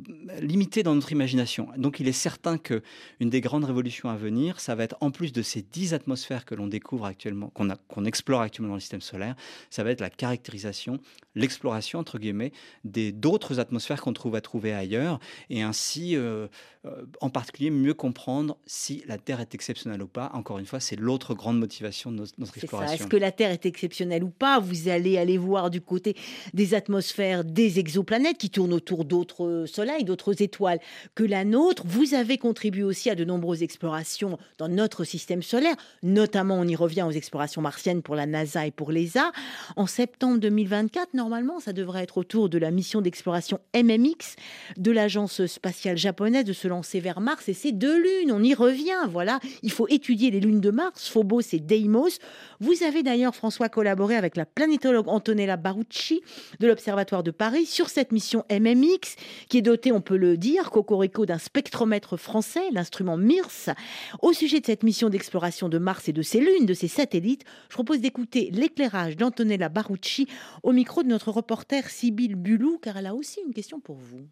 [0.40, 1.68] limité dans notre imagination.
[1.76, 2.80] Donc il est certain qu'une
[3.20, 6.54] des grandes révolutions à venir, ça va être en plus de ces dix atmosphères que
[6.54, 9.34] l'on découvre actuellement, qu'on explore actuellement dans le système solaire,
[9.70, 11.00] ça va être la caractérisation,
[11.34, 12.52] l'exploration, entre guillemets,
[12.84, 15.18] des d'autres atmosphères qu'on trouve à trouver ailleurs.
[15.48, 16.48] Et ainsi, euh,
[16.84, 20.30] euh, en particulier, mieux comprendre si la Terre est exceptionnelle ou pas.
[20.34, 22.94] Encore une fois, c'est l'autre grande motivation de notre, exploration.
[22.94, 24.60] Est-ce que la Terre est exceptionnelle ou pas?
[24.66, 26.14] Vous allez aller voir du côté
[26.52, 30.81] des atmosphères des exoplanètes qui tournent autour d'autres soleils, d'autres étoiles
[31.14, 31.85] que la nôtre.
[31.87, 36.76] Vous avez contribué aussi à de nombreuses explorations dans notre système solaire, notamment on y
[36.76, 39.33] revient aux explorations martiennes pour la NASA et pour l'ESA.
[39.76, 44.37] En septembre 2024, normalement, ça devrait être autour de la mission d'exploration MMX
[44.76, 48.33] de l'agence spatiale japonaise de se lancer vers Mars et ces deux lunes.
[48.33, 49.40] On y revient, voilà.
[49.62, 52.18] Il faut étudier les lunes de Mars, Phobos et Deimos.
[52.61, 56.22] Vous avez d'ailleurs, François, collaboré avec la planétologue Antonella Barucci
[56.58, 59.14] de l'Observatoire de Paris sur cette mission MMX,
[59.48, 63.74] qui est dotée, on peut le dire, cocorico d'un spectromètre français, l'instrument MIRS.
[64.22, 67.44] Au sujet de cette mission d'exploration de Mars et de ses lunes, de ses satellites,
[67.68, 70.26] je propose d'écouter l'éclairage d'Antonella Barucci
[70.62, 74.26] au micro de notre reporter Sybille Bulou, car elle a aussi une question pour vous.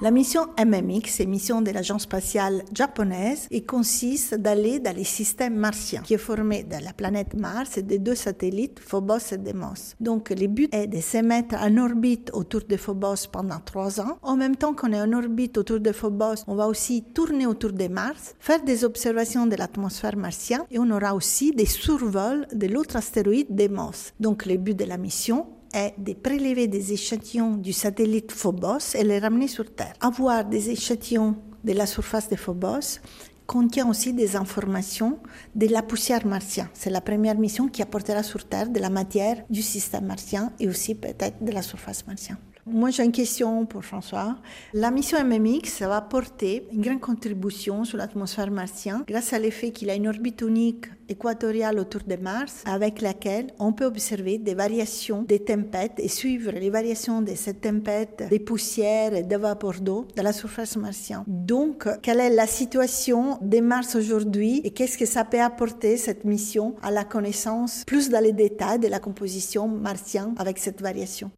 [0.00, 5.56] La mission MMX est mission de l'agence spatiale japonaise et consiste d'aller dans les systèmes
[5.56, 9.96] martiens, qui est formé de la planète Mars et des deux satellites Phobos et Deimos.
[9.98, 14.18] Donc, le but est de se mettre en orbite autour de Phobos pendant trois ans.
[14.22, 17.72] En même temps qu'on est en orbite autour de Phobos, on va aussi tourner autour
[17.72, 22.68] de Mars, faire des observations de l'atmosphère martienne et on aura aussi des survols de
[22.68, 24.12] l'autre astéroïde Deimos.
[24.20, 29.04] Donc, le but de la mission est de prélever des échantillons du satellite Phobos et
[29.04, 29.94] les ramener sur Terre.
[30.00, 33.00] Avoir des échantillons de la surface de Phobos
[33.46, 35.18] contient aussi des informations
[35.54, 36.68] de la poussière martienne.
[36.74, 40.68] C'est la première mission qui apportera sur Terre de la matière du système martien et
[40.68, 42.36] aussi peut-être de la surface martienne.
[42.70, 44.36] Moi, j'ai une question pour François.
[44.74, 49.88] La mission MMX va apporter une grande contribution sur l'atmosphère martienne grâce à l'effet qu'il
[49.90, 55.22] a une orbite unique équatoriale autour de Mars avec laquelle on peut observer des variations
[55.22, 60.06] des tempêtes et suivre les variations de ces tempêtes, des poussières et des vapeurs d'eau
[60.14, 61.24] de la surface martienne.
[61.26, 66.24] Donc, quelle est la situation de Mars aujourd'hui et qu'est-ce que ça peut apporter cette
[66.24, 71.30] mission à la connaissance plus dans les détails de la composition martienne avec cette variation?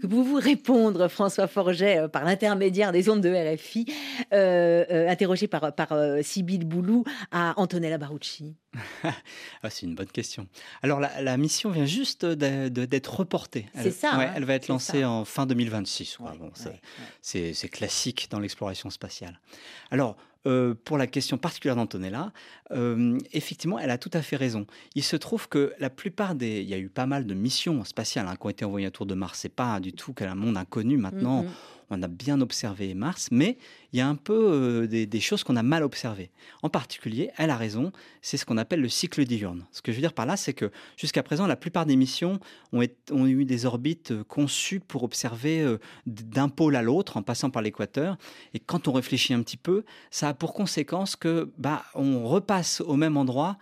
[0.00, 3.86] Que vous vous répondre, François Forget, euh, par l'intermédiaire des ondes de RFI,
[4.32, 8.56] euh, euh, interrogé par, par Sybille Boulou à Antonella Barucci
[9.04, 10.46] ah, C'est une bonne question.
[10.82, 13.66] Alors, la, mission vient juste d'être reportée.
[13.74, 14.14] C'est ça.
[14.14, 16.18] Hein, elle va être lancée en fin 2026.
[17.20, 19.38] c'est classique dans l'exploration spatiale.
[19.90, 22.32] Alors, euh, pour la question particulière d'Antonella,
[22.70, 24.66] euh, effectivement, elle a tout à fait raison.
[24.94, 26.62] Il se trouve que la plupart des...
[26.62, 29.06] Il y a eu pas mal de missions spatiales hein, qui ont été envoyées autour
[29.06, 29.40] de Mars.
[29.40, 31.42] C'est pas du tout qu'un monde inconnu maintenant.
[31.42, 33.58] Mm-hmm on a bien observé Mars, mais
[33.92, 36.30] il y a un peu euh, des, choses qu'on a mal observées.
[36.62, 39.66] En particulier, elle a raison, c'est ce qu'on appelle le cycle diurne.
[39.72, 42.38] Ce que je veux dire par là, c'est que jusqu'à présent, la plupart des missions
[42.72, 47.50] ont, eu des orbites euh, conçues pour observer euh, d'un pôle à l'autre en passant
[47.50, 48.16] par l'équateur.
[48.54, 52.80] Et quand on réfléchit un petit peu, ça a pour conséquence que bah, on repasse
[52.80, 53.58] au même endroit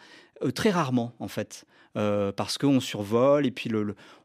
[0.55, 1.67] très rarement, en fait.
[1.97, 3.71] Euh, parce qu'on survole et puis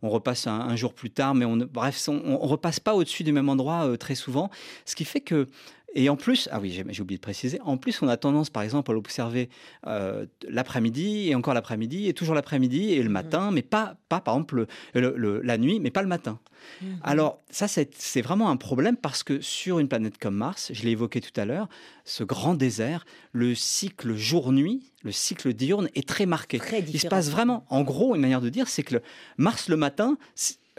[0.02, 3.32] on repasse un, jour plus tard, mais on, bref, on, ne repasse pas au-dessus du
[3.32, 4.52] même endroit euh, très souvent,
[4.86, 5.48] ce qui fait que
[5.96, 8.64] et en plus, ah oui, j'ai oublié de préciser, en plus, on a tendance, par
[8.64, 9.50] exemple, à l'observer
[9.86, 14.20] euh, l'après-midi et encore l'après-midi et toujours l'après-midi et le mmh matin, mais pas, pas
[14.20, 16.40] par exemple, la nuit, mais pas le matin.
[16.82, 20.84] Mmh Alors, ça, c'est vraiment un problème parce que sur une planète comme Mars, je
[20.84, 21.70] l'ai évoqué tout à l'heure,
[22.06, 26.60] ce grand désert, le cycle jour-nuit, le cycle diurne est très marqué.
[26.88, 28.96] Il se passe vraiment, en gros, une manière de dire, c'est que
[29.38, 30.18] Mars le matin,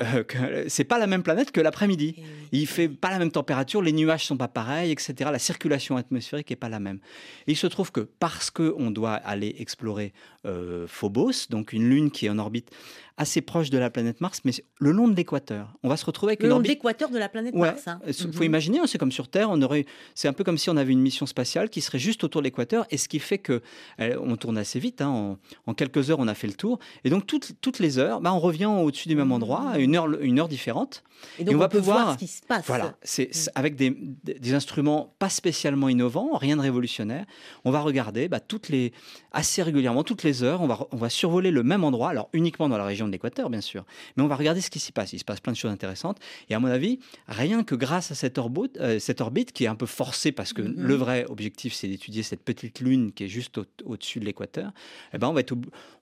[0.01, 2.17] euh, c'est pas la même planète que l'après-midi.
[2.53, 5.31] Il fait pas la même température, les nuages sont pas pareils, etc.
[5.33, 6.99] La circulation atmosphérique est pas la même.
[7.47, 10.13] il se trouve que parce qu'on doit aller explorer
[10.47, 12.71] euh, Phobos, donc une lune qui est en orbite
[13.17, 15.73] assez proche de la planète Mars, mais le long de l'équateur.
[15.85, 17.85] On va se retrouver avec le long de l'équateur de la planète Mars.
[17.87, 18.01] Il hein.
[18.33, 18.45] faut mhm.
[18.45, 20.93] imaginer, hein, c'est comme sur Terre, on aurait, c'est un peu comme si on avait
[20.93, 23.63] une mission spatiale qui serait juste autour de l'équateur, et ce qui fait que
[24.01, 25.01] eh, on tourne assez vite.
[25.01, 28.21] Hein, en, quelques heures, on a fait le tour, et donc toutes, toutes les heures,
[28.21, 31.05] bah, on revient au-dessus du même endroit, à une heure, une heure différente.
[31.39, 32.67] Et donc on, va peut pouvoir voir ce qui se passe.
[32.67, 33.51] Voilà, c'est mm.
[33.55, 37.25] avec des, des, instruments pas spécialement innovants, rien de révolutionnaire.
[37.65, 38.93] On va regarder bah, toutes les,
[39.33, 42.69] assez régulièrement, toutes les heures, on va, on va survoler le même endroit, alors uniquement
[42.69, 43.85] dans la région de l'équateur, bien sûr
[44.17, 45.13] mais on va regarder ce qui s'y passe.
[45.13, 46.19] Il se passe plein de choses intéressantes.
[46.49, 49.69] Et à mon avis, rien que grâce à cette orbite, euh, cette orbite qui est
[49.69, 50.75] un peu forcée, parce que mm-hmm.
[50.77, 54.73] le vrai objectif, c'est d'étudier cette petite lune qui est juste au-dessus de l'équateur,
[55.13, 55.43] eh ben, on, va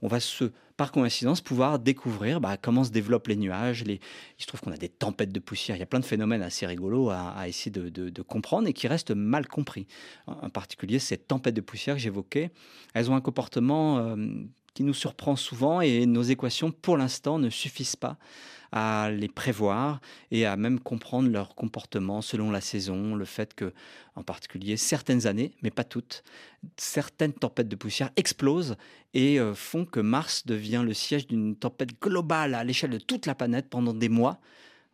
[0.03, 3.85] on va se par coïncidence, pouvoir découvrir bah, comment se développent les nuages.
[3.85, 4.01] Les...
[4.39, 5.77] Il se trouve qu'on a des tempêtes de poussière.
[5.77, 9.13] Il y a plein de phénomènes assez rigolos à, essayer de, comprendre et qui restent
[9.13, 9.87] mal compris.
[10.27, 12.51] En particulier, ces tempêtes de poussière que j'évoquais,
[12.95, 14.17] elles ont un comportement euh,
[14.75, 18.17] qui nous surprend souvent et nos équations, pour l'instant, ne suffisent pas
[18.73, 23.75] à les prévoir et à même comprendre leur comportement selon la saison, le fait que,
[24.17, 26.25] en particulier, certaines années, mais pas toutes,
[26.79, 28.77] certaines tempêtes de poussière explosent
[29.13, 33.27] et euh, font que Mars devient le siège d'une tempête globale à l'échelle de toute
[33.27, 34.41] la planète pendant des mois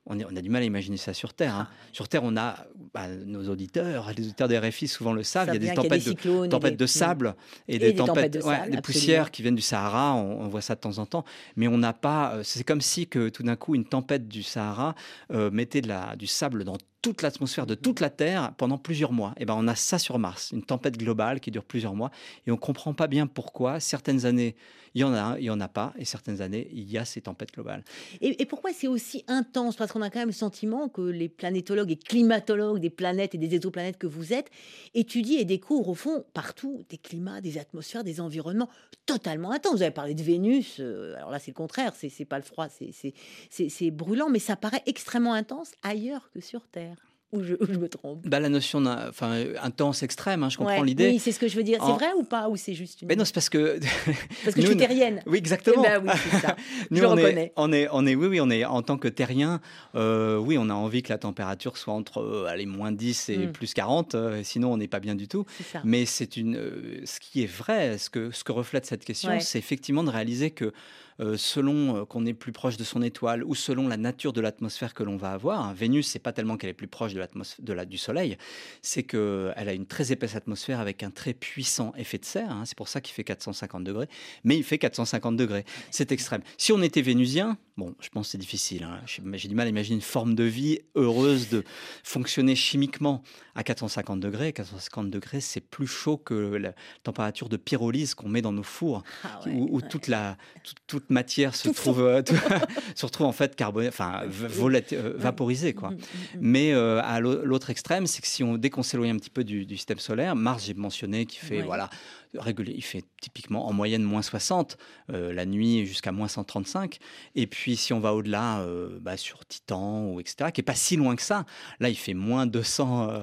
[0.09, 1.55] on, a du mal à imaginer ça sur Terre.
[1.55, 1.69] Hein.
[1.71, 1.75] Ah.
[1.93, 5.55] Sur Terre, on a bah, nos auditeurs, les auditeurs des RFI souvent le savent, il
[5.55, 7.35] y a des tempêtes, de, tempêtes de, sable
[7.69, 10.99] et, des, tempêtes, de des poussières qui viennent du Sahara, on, voit ça de temps
[10.99, 11.25] en temps,
[11.57, 14.43] mais on n'a pas, euh, c'est comme si que tout d'un coup une tempête du
[14.43, 14.95] Sahara
[15.33, 19.13] euh, mettait de la, du sable dans toute l'atmosphère de toute la Terre pendant plusieurs
[19.13, 19.35] mois.
[19.39, 22.11] Et ben on a ça sur Mars, une tempête globale qui dure plusieurs mois,
[22.47, 23.81] et on comprend pas bien pourquoi.
[23.81, 24.57] Certaines années,
[24.95, 27.05] il y en a, il y en a pas, et certaines années, il y a
[27.05, 27.85] ces tempêtes globales.
[28.21, 29.77] Et, pourquoi c'est aussi intense?
[29.77, 33.39] Parce qu'on a quand même le sentiment que les planétologues et climatologues des planètes et
[33.39, 34.51] des exoplanètes que vous êtes
[34.95, 38.69] étudient et découvrent au fond partout des climats, des atmosphères, des environnements
[39.07, 39.77] totalement intenses.
[39.77, 42.69] Vous avez parlé de Vénus, euh, alors là c'est le contraire, c'est pas le froid,
[42.69, 46.98] c'est brûlant, mais ça paraît extrêmement intense ailleurs que sur Terre.
[47.33, 51.09] Ou je, me trompe bah, La notion enfin, intense, extrême, hein, je comprends l'idée.
[51.09, 51.79] Oui, c'est ce que je veux dire.
[51.85, 53.09] C'est vrai ou pas Ou c'est juste une.
[53.09, 53.79] Mais non, c'est parce que.
[54.45, 55.23] parce que je suis terrienne.
[55.27, 55.85] Oui, exactement.
[55.85, 56.57] Eh ben, oui, c'est ça.
[56.91, 57.45] Nous, je on reconnais.
[57.45, 59.61] Est, on, est, on est, oui, oui, on est en tant que terrien,
[59.95, 63.37] euh, oui, on a envie que la température soit entre euh, allez, moins 10 et
[63.37, 63.53] mm.
[63.53, 65.45] plus 40, euh, sinon on n'est pas bien du tout.
[65.71, 65.83] Ça.
[65.85, 66.59] Mais c'est une,
[67.05, 70.51] ce qui est vrai, ce que, ce que reflète cette question, c'est effectivement de réaliser
[70.51, 70.73] que
[71.21, 74.41] euh, selon euh, qu'on est plus proche de son étoile ou selon la nature de
[74.41, 75.75] l'atmosphère que l'on va avoir.
[75.75, 78.37] Vénus, c'est pas tellement qu'elle est plus proche de la- du Soleil,
[78.83, 82.51] c'est qu'elle a une très épaisse atmosphère avec un très puissant effet de serre.
[82.51, 82.63] hein.
[82.67, 84.09] C'est pour ça qu'il fait 450 degrés.
[84.45, 85.65] Mais il fait 450 degrés.
[85.91, 86.43] C'est extrême.
[86.57, 88.85] Si on était vénusien, bon, je pense que c'est difficile.
[88.85, 89.01] hein.
[89.07, 91.65] J'ai j'ai du mal à imaginer une forme de vie heureuse de
[92.05, 93.23] fonctionner chimiquement
[93.55, 94.53] à 450 degrés.
[94.53, 99.03] 450 degrés, c'est plus chaud que la température de pyrolyse qu'on met dans nos fours
[99.25, 99.89] Ah ouais, où, où ouais.
[99.89, 102.35] toute la toute, toute matière se trouve euh, tout-
[102.95, 105.91] se retrouve en fait carbonée, enfin euh, vaporisée quoi.
[105.91, 106.39] Mm, mm, mm.
[106.41, 109.31] Mais euh, à l'au- l'autre extrême, c'est que si on dès qu'on s'éloigne un petit
[109.31, 111.63] peu du, du système solaire, Mars j'ai mentionné qui fait Ouais.
[111.63, 111.89] voilà
[112.37, 114.77] régulier, il fait typiquement en moyenne moins 60
[115.13, 116.99] euh, la nuit jusqu'à moins 135.
[117.35, 120.75] Et puis si on va au-delà euh, bah, sur Titan ou etc qui est pas
[120.75, 121.47] si loin que ça,
[121.81, 123.21] là il fait moins 200 euh,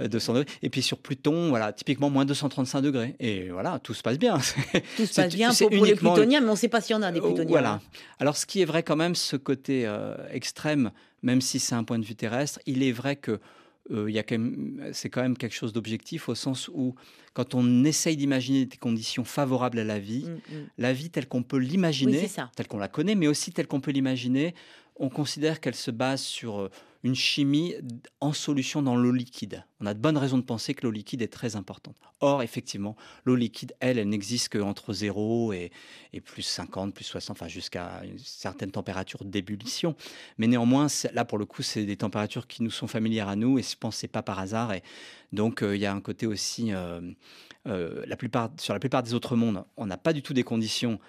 [0.00, 0.08] Ah.
[0.08, 0.52] 200 degrés.
[0.62, 3.16] Et puis sur Pluton, voilà, typiquement moins 235 degrés.
[3.20, 4.38] Et voilà, tout se passe bien.
[4.96, 6.94] Tout se passe bien pour, pour les uniquement- plutoniens, mais on ne sait pas s'il
[6.94, 7.48] y en a des plutoniens.
[7.48, 7.80] Voilà.
[8.18, 9.90] Alors, ce qui est vrai quand même, ce côté
[10.30, 10.90] extrême,
[11.22, 13.40] même si c'est un point de vue terrestre, il est vrai que
[13.90, 16.94] euh, il y a quand même, c'est quand même quelque chose d'objectif au sens où,
[17.34, 20.66] quand on essaye d'imaginer des conditions favorables à la vie, Mm, mm.
[20.78, 23.90] la vie telle qu'on peut l'imaginer, telle qu'on la connaît, mais aussi telle qu'on peut
[23.90, 24.54] l'imaginer,
[24.96, 26.70] on considère qu'elle se base sur euh,
[27.04, 27.74] une chimie
[28.20, 29.64] en solution dans l'eau liquide.
[29.80, 31.96] On a de bonnes raisons de penser que l'eau liquide est très importante.
[32.20, 35.72] Or, effectivement, l'eau liquide, elle, elle n'existe qu'entre 0 et,
[36.12, 39.96] et plus 50, plus 60, enfin jusqu'à une certaine température d'ébullition.
[40.38, 43.58] Mais néanmoins, là, pour le coup, c'est des températures qui nous sont familières à nous
[43.58, 44.72] et je pense que c'est pas par hasard.
[44.72, 44.82] Et
[45.32, 47.00] donc, euh, il y a un côté aussi, euh,
[47.66, 50.44] euh, la plupart, sur la plupart des autres mondes, on n'a pas du tout des
[50.44, 51.00] conditions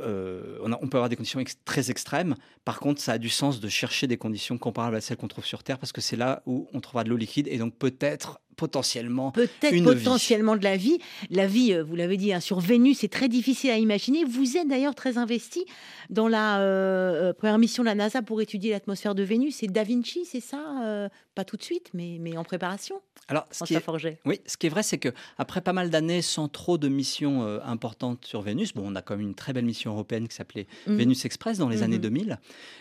[0.00, 2.34] euh, on, a- peut avoir des conditions très extrêmes.
[2.64, 5.44] Par contre, ça a du sens de chercher des conditions comparables à celles qu'on trouve
[5.46, 8.40] sur Terre parce que c'est là où on trouvera de l'eau liquide et donc peut-être,
[8.58, 10.98] potentiellement, Peut-être Une potentiellement de la vie.
[11.30, 14.24] La vie, euh, vous l'avez dit, hein, sur Vénus, c'est très difficile à imaginer.
[14.24, 15.64] Vous êtes d'ailleurs très investi
[16.10, 19.56] dans la euh, euh, première mission de la NASA pour étudier l'atmosphère de Vénus.
[19.56, 23.46] C'est Da Vinci, c'est ça Euh, Pas tout de suite, mais, mais en préparation, Alors,
[23.52, 23.84] ce qui est,
[24.24, 27.44] oui, ce qui est vrai, c'est que après pas mal d'années sans trop de missions
[27.44, 30.34] euh, importantes sur Vénus, bon, on a quand même une très belle mission européenne qui
[30.34, 30.96] s'appelait Mhm.
[30.96, 31.82] Vénus Express dans les Mhm.
[31.84, 32.38] années 2000.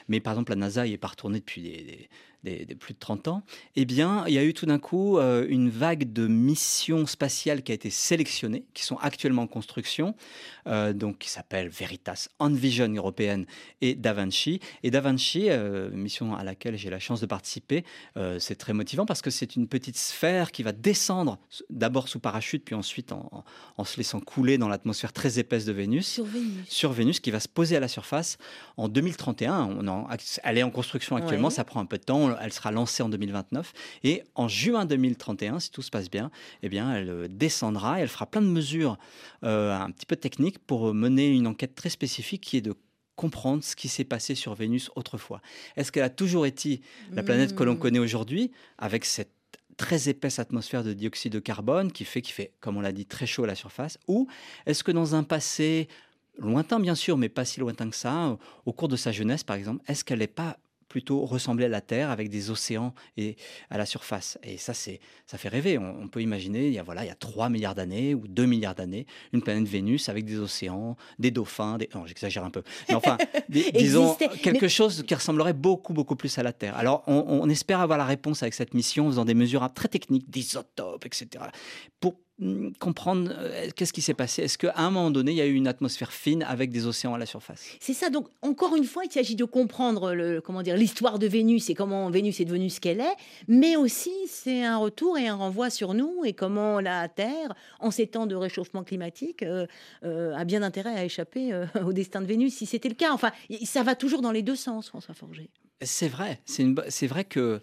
[0.08, 2.10] Mais par exemple, la NASA y est pas retournée depuis des, des-
[2.44, 3.42] des- des plus de 30 ans.
[3.76, 7.64] Eh bien, il y a eu tout d'un coup euh, une vague de missions spatiales
[7.64, 10.16] qui a été sélectionnée, qui sont actuellement en construction,
[10.68, 13.46] euh, donc qui s'appelle Veritas, Envision européenne
[13.82, 14.60] et Da Vinci.
[14.84, 17.84] Et Da Vinci, euh, mission à laquelle j'ai la chance de participer,
[18.40, 21.38] c'est très motivant parce que c'est une petite sphère qui va descendre
[21.70, 23.44] d'abord sous parachute, puis ensuite en, en-
[23.78, 26.68] en se laissant couler dans l'atmosphère très épaisse de Vénus Sur Vénus.
[26.70, 28.38] sur Vénus qui va se poser à la surface
[28.78, 29.66] en 2031.
[29.80, 30.08] On en-
[30.44, 31.54] elle est en construction actuellement, Ouais.
[31.54, 32.27] ça prend un peu de temps.
[32.42, 36.32] Elle sera lancée en 2029 et en juin 2031, si tout se passe bien,
[36.64, 38.98] eh bien, elle euh, descendra et elle fera plein de mesures
[39.44, 42.74] euh, un petit peu techniques pour mener une enquête très spécifique qui est de
[43.16, 45.42] comprendre ce qui s'est passé sur Vénus autrefois.
[45.76, 47.80] Est-ce qu'elle a toujours été la planète que l'on Mm.
[47.80, 49.32] connaît aujourd'hui avec cette
[49.76, 53.06] très épaisse atmosphère de dioxyde de carbone qui fait qu'il fait, comme on l'a dit,
[53.06, 53.98] très chaud à la surface?
[54.08, 54.28] Ou
[54.66, 55.88] est-ce que dans un passé
[56.38, 58.36] lointain, bien sûr, mais pas si lointain que ça, euh,
[58.66, 60.58] au cours de sa jeunesse, par exemple, est-ce qu'elle n'est pas
[60.98, 63.36] plutôt ressemblée à la Terre avec des océans et
[63.70, 65.78] à la surface Et ça, c'est, ça fait rêver.
[65.78, 68.28] On, on peut imaginer, il y a voilà, il y a 3 milliards d'années ou
[68.28, 71.88] 2 milliards d'années, une planète Vénus avec des océans, des dauphins, des...
[71.94, 73.18] non, j'exagère un peu, mais enfin,
[73.50, 76.76] des- disons quelque Mais- chose qui ressemblerait beaucoup, beaucoup plus à la Terre.
[76.76, 79.88] Alors, on, on espère avoir la réponse avec cette mission en faisant des mesures très
[79.90, 81.28] techniques, d'isotopes, etc.,
[82.00, 82.16] pour
[82.80, 84.44] comprendre euh, qu'est-ce qui s'est passé?
[84.44, 87.16] Est-ce qu'à un moment donné, il y a eu une atmosphère fine avec des océans
[87.16, 87.66] à la surface?
[87.80, 88.12] C'est ça.
[88.12, 91.74] Donc, encore une fois, il s'agit de comprendre le, comment dire, l'histoire de Vénus et
[91.74, 93.16] comment Vénus est devenue ce qu'elle est.
[93.48, 97.90] Mais aussi, c'est un retour et un renvoi sur nous et comment la Terre, en
[97.90, 99.66] ces temps de réchauffement climatique, euh,
[100.04, 103.14] euh, a bien intérêt à échapper au destin de Vénus, si c'était le cas.
[103.14, 103.32] Enfin,
[103.64, 105.50] ça va toujours dans les deux sens, François Forger.
[105.82, 106.40] C'est vrai.
[106.46, 107.62] C'est une bo- c'est vrai que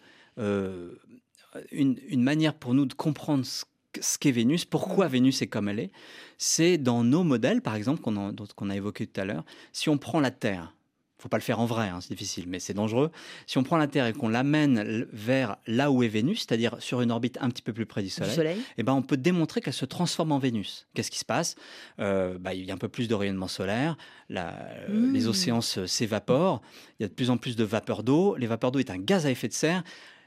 [1.71, 3.65] une, une manière pour nous de comprendre ce,
[4.01, 5.91] ce qu'est Vénus, pourquoi Vénus est comme elle est,
[6.39, 9.45] c'est dans nos modèles, par exemple, qu'on a, évoqué tout à l'heure.
[9.73, 10.75] Si on prend la Terre,
[11.19, 13.11] faut pas le faire en vrai, hein, c'est difficile, mais c'est dangereux.
[13.47, 17.01] Si on prend la Terre et qu'on l'amène vers là où est Vénus, c'est-à-dire sur
[17.01, 18.61] une orbite un petit peu plus près du Soleil, Soleil.
[18.77, 20.87] eh ben, on peut démontrer qu'elle se transforme en Vénus.
[20.93, 21.55] Qu'est-ce qui se passe?
[21.99, 23.97] Euh, bah, Il y a un peu plus de rayonnement solaire,
[24.29, 25.13] la- Mm.
[25.15, 26.61] les océans s'évaporent,
[26.99, 28.37] il y a de plus en plus de vapeur d'eau.
[28.37, 29.83] Les vapeurs d'eau est un gaz à effet de serre,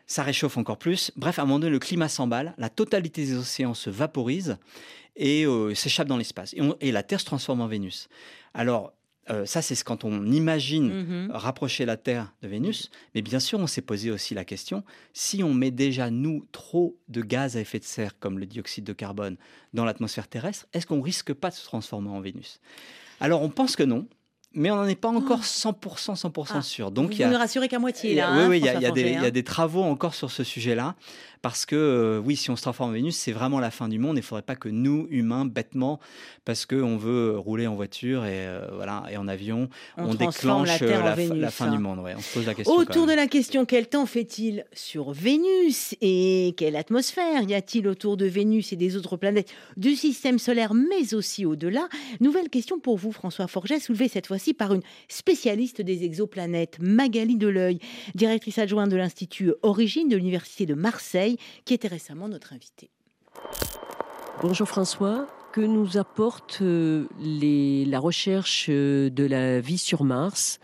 [0.08, 1.12] ça réchauffe encore plus.
[1.16, 4.58] Bref, à un moment donné, le climat s'emballe, la totalité des océans se vaporise
[5.16, 6.56] et euh, s'échappe dans l'espace.
[6.80, 8.08] Et, la Terre se transforme en Vénus.
[8.54, 8.94] Alors,
[9.30, 11.32] euh, ça, c'est ce quand on imagine Mhm.
[11.34, 12.90] rapprocher la Terre de Vénus.
[13.14, 16.96] Mais bien sûr, on s'est posé aussi la question, si on met déjà, nous, trop
[17.10, 19.36] de gaz à effet de serre, comme le dioxyde de carbone,
[19.74, 22.62] dans l'atmosphère terrestre, est-ce qu'on risque pas de se transformer en Vénus?
[23.20, 24.08] Alors, on pense que non.
[24.58, 26.92] Mais on n'en est pas encore 100% 100% Ah, sûr.
[26.92, 28.32] Donc vous il y a, ne rassurez qu'à moitié là.
[28.34, 29.30] oui, hein, oui, il y a, il y des, Forget, il y a hein.
[29.30, 30.96] des travaux encore sur ce sujet-là,
[31.42, 34.00] parce que euh, oui, si on se transforme en Vénus, c'est vraiment la fin du
[34.00, 34.16] monde.
[34.18, 36.00] Il ne faudrait pas que nous, humains, bêtement,
[36.44, 40.88] parce qu'on veut rouler en voiture et euh, voilà et en avion, On déclenche la
[40.88, 41.72] euh, fin hein.
[41.72, 42.00] du monde.
[42.00, 42.16] ouais.
[42.18, 42.76] On se pose la question.
[42.76, 48.18] Autour de la question quel temps fait-il sur Vénus et quelle atmosphère y a-t-il autour
[48.18, 51.88] de Vénus et des autres planètes du système solaire, mais aussi au-delà?
[52.22, 57.36] Nouvelle question pour vous, François Forget, soulevée cette fois-ci par une spécialiste des exoplanètes, Magali
[57.38, 57.80] Deleuil,
[58.16, 62.90] directrice adjointe de l'Institut Origine de l'Université de Marseille, qui était récemment notre invitée.
[64.42, 65.28] Bonjour François.
[65.54, 70.60] Que nous apporte euh, les- la recherche euh, de la vie sur Mars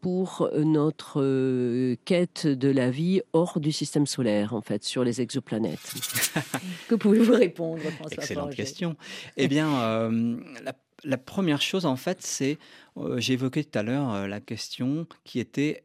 [0.00, 5.04] pour euh, notre euh, quête de la vie hors du système solaire, en fait, sur
[5.04, 5.78] les exoplanètes?
[6.88, 8.96] Que pouvez-vous répondre, François Excellente question.
[9.36, 12.58] Eh bien, euh, la, la première chose, en fait, c'est,
[12.96, 15.84] euh, j'ai évoqué tout à l'heure euh, la question qui était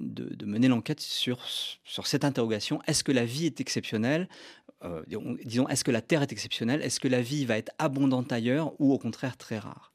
[0.00, 1.38] de, de mener l'enquête sur,
[1.84, 2.80] sur cette interrogation.
[2.86, 4.28] Est-ce que la vie est exceptionnelle?
[4.84, 5.02] Euh,
[5.44, 6.82] disons- est-ce que la Terre est exceptionnelle?
[6.82, 9.92] Est-ce que la vie va être abondante ailleurs ou au contraire très rare?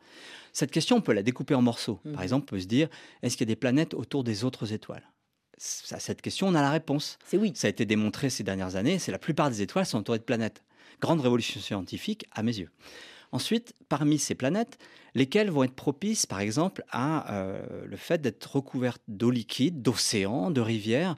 [0.51, 1.99] Cette question, on peut la découper en morceaux.
[2.03, 2.13] Mhm.
[2.13, 2.89] Par exemple, on peut se dire,
[3.21, 5.07] est-ce qu'il y a des planètes autour des autres étoiles?
[5.91, 7.17] À cette question, on a la réponse.
[7.25, 7.51] C'est oui.
[7.53, 10.23] Ça a été démontré ces dernières années, c'est la plupart des étoiles sont entourées de
[10.23, 10.63] planètes.
[11.01, 12.69] Grande révolution scientifique à mes yeux.
[13.31, 14.77] Ensuite, parmi ces planètes,
[15.15, 20.51] lesquelles vont être propices, par exemple, à euh, le fait d'être recouvertes d'eau liquide, d'océans,
[20.51, 21.15] de rivières,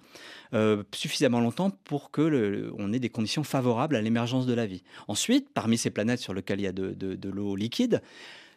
[0.53, 4.83] euh, suffisamment longtemps pour que on ait des conditions favorables à l'émergence de la vie.
[5.07, 8.01] Ensuite, parmi ces planètes sur lesquelles il y a de l'eau liquide,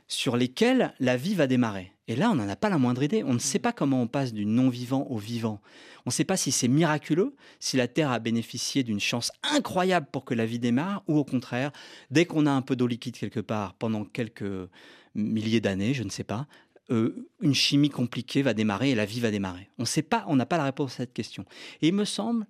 [0.08, 1.93] sur lesquelles la vie va démarrer.
[2.06, 3.22] Et là, on n'en a pas la moindre idée.
[3.24, 5.60] On ne sait pas comment on passe du non-vivant au vivant.
[6.04, 10.06] On ne sait pas si c'est miraculeux, si la Terre a bénéficié d'une chance incroyable
[10.12, 11.72] pour que la vie démarre, ou au contraire,
[12.10, 14.68] dès qu'on a un peu d'eau liquide quelque part pendant quelques
[15.14, 16.46] milliers d'années, je ne sais pas,
[16.90, 19.70] euh, une chimie compliquée va démarrer et la vie va démarrer.
[19.78, 21.46] On ne sait pas, on n'a pas la réponse à cette question.
[21.80, 22.46] Et il me semble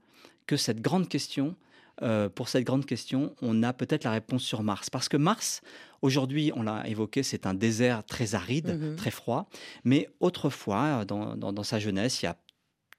[0.46, 1.54] que cette grande question,
[2.02, 4.90] euh, pour cette grande question, on a peut-être la réponse sur Mars.
[4.90, 5.60] Parce que Mars,
[6.02, 8.96] aujourd'hui, on l'a évoqué, c'est un désert très aride, Mhm.
[8.96, 9.48] très froid.
[9.84, 12.36] Mais autrefois, dans, dans- dans sa jeunesse, il y a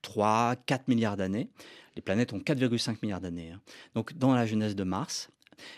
[0.02, 1.50] 3, 4 milliards d'années,
[1.96, 3.52] les planètes ont 4,5 milliards d'années.
[3.52, 3.62] hein.
[3.96, 5.30] Donc, dans la jeunesse de Mars,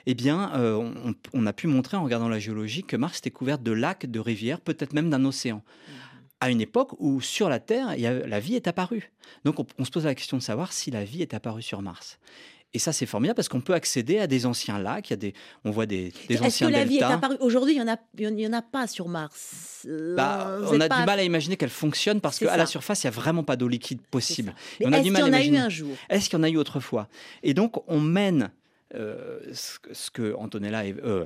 [0.05, 3.31] eh bien, euh, on, on a pu montrer en regardant la géologie que Mars était
[3.31, 5.63] couverte de lacs, de rivières, peut-être même d'un océan.
[6.39, 9.11] À une époque où sur la Terre, il y a- la vie est apparue.
[9.45, 12.01] Donc, on, on se pose la question de savoir si la vie est apparue surArs.
[12.73, 15.09] Et ça, c'est formidable parce qu'on peut accéder à des anciens lacs.
[15.09, 17.37] Il y a des, on voit des, des Est-ce que la vie est apparue?
[17.39, 19.85] Aujourd'hui, il n'y en, a- il y en a pas sur Mars.
[19.87, 23.03] Euh, Bah, on a pas- du mal à imaginer qu'elle fonctionne parce qu'à la surface,
[23.03, 24.53] il n'y a vraiment pas d'eau liquide possible.
[24.79, 25.59] Et on a est-ce du qu'il mal y à en a eu imaginer.
[25.59, 25.95] un jour?
[26.09, 27.07] Est-ce qu'il y en a eu autrefois?
[27.41, 28.51] Et donc, on mène
[28.95, 31.25] euh, ce, que- Antonella, euh,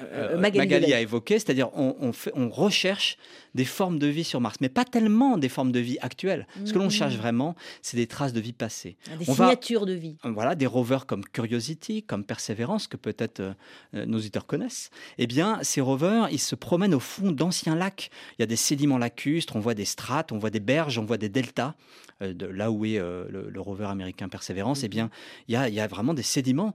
[0.00, 3.16] euh, Magali Magali, a évoqué, c'est-à-dire on, on fait- on recherche
[3.54, 6.46] des formes de vie sur Mars, mais pas tellement des formes de vie actuelles.
[6.64, 6.90] Ce que l'on Mhm.
[6.90, 8.96] cherche vraiment, c'est des traces de vie passée.
[9.18, 10.16] Des on va- signatures de vie.
[10.24, 13.52] Voilà, des rovers comme Curiosity, comme Perseverance, que peut-être euh,
[13.94, 14.88] euh, nos auditeurs connaissent.
[15.18, 18.10] Eh bien, ces rovers, ils se promènent au fond d'anciens lacs.
[18.38, 21.04] Il y a des sédiments lacustres, on voit des strates, on voit des berges, on
[21.04, 21.74] voit des deltas.
[22.22, 25.10] Euh, de là où est euh, le, le rover américain Perseverance, eh bien,
[25.48, 26.72] il y, a, il y a vraiment des sédiments.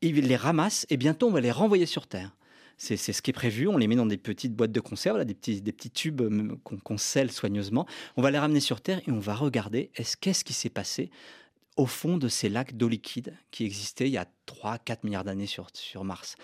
[0.00, 2.30] Ils les ramassent et bientôt on va les renvoyer sur Terre.
[2.76, 3.68] C'est ce qui est prévu.
[3.68, 6.20] On les met dans des petites boîtes de conserve, là, des, petits, des petits tubes
[6.20, 7.86] euh, qu'on scelle soigneusement.
[8.16, 11.10] On va les ramener sur Terre et on va regarder est-ce qu'est-ce qui s'est passé
[11.76, 15.46] au fond de ces lacs d'eau liquide qui existaient il y a 3-4 milliards d'années
[15.46, 16.36] sur, sur Mars?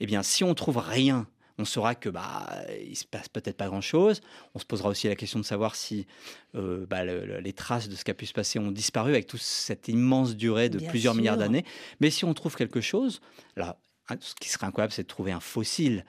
[0.00, 1.26] Eh bien, si on trouve rien,
[1.60, 2.46] on saura que bah
[2.88, 4.20] il se passe peut-être pas grand-chose.
[4.54, 6.06] On se posera aussi la question de savoir si
[6.54, 9.10] euh, bah, le- le- les traces de ce qui a pu se passer ont disparu
[9.10, 11.20] avec toute cette immense durée de Bien plusieurs sûr.
[11.20, 11.64] milliards d'années.
[12.00, 13.20] Mais si on trouve quelque chose,
[13.56, 13.76] là,
[14.20, 16.04] ce qui serait incroyable, c'est de trouver un fossile,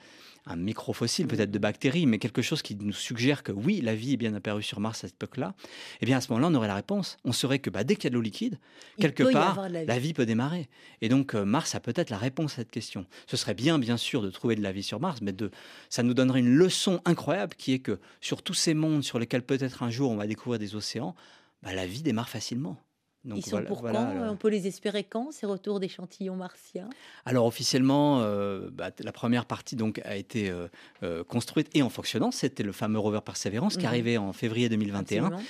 [0.45, 4.13] un microfossile peut-être de bactéries, mais quelque chose qui nous suggère que oui, la vie
[4.13, 5.53] est bien apparue sur Mars à cette époque-là.
[6.01, 7.17] Eh bien, à ce moment-là, on aurait la réponse.
[7.23, 8.57] On saurait que bah, dès qu'il y a de l'eau liquide,
[8.97, 9.85] Il quelque part, vie.
[9.85, 10.69] la vie peut démarrer.
[11.01, 13.05] Et donc, euh, Mars a peut-être la réponse à cette question.
[13.27, 15.51] Ce serait bien, bien sûr, de trouver de la vie sur Mars, mais de,
[15.89, 19.43] ça nous donnerait une leçon incroyable qui est que sur tous ces mondes sur lesquels
[19.43, 21.15] peut-être un jour on va découvrir des océans,
[21.61, 22.81] bah, la vie démarre facilement.
[23.25, 25.79] Donc, Ils sont voilà- pour voilà, quand le- On peut les espérer quand, ces retours
[25.81, 26.89] d'échantillons martiens?
[27.25, 30.67] Alors officiellement, euh, bah, la première partie donc a été euh,
[31.03, 32.31] euh, construite et en fonctionnant.
[32.31, 33.89] C'était le fameux rover Perseverance qui Mhm.
[33.89, 35.25] arrivait en février 2021.
[35.25, 35.43] Absolument.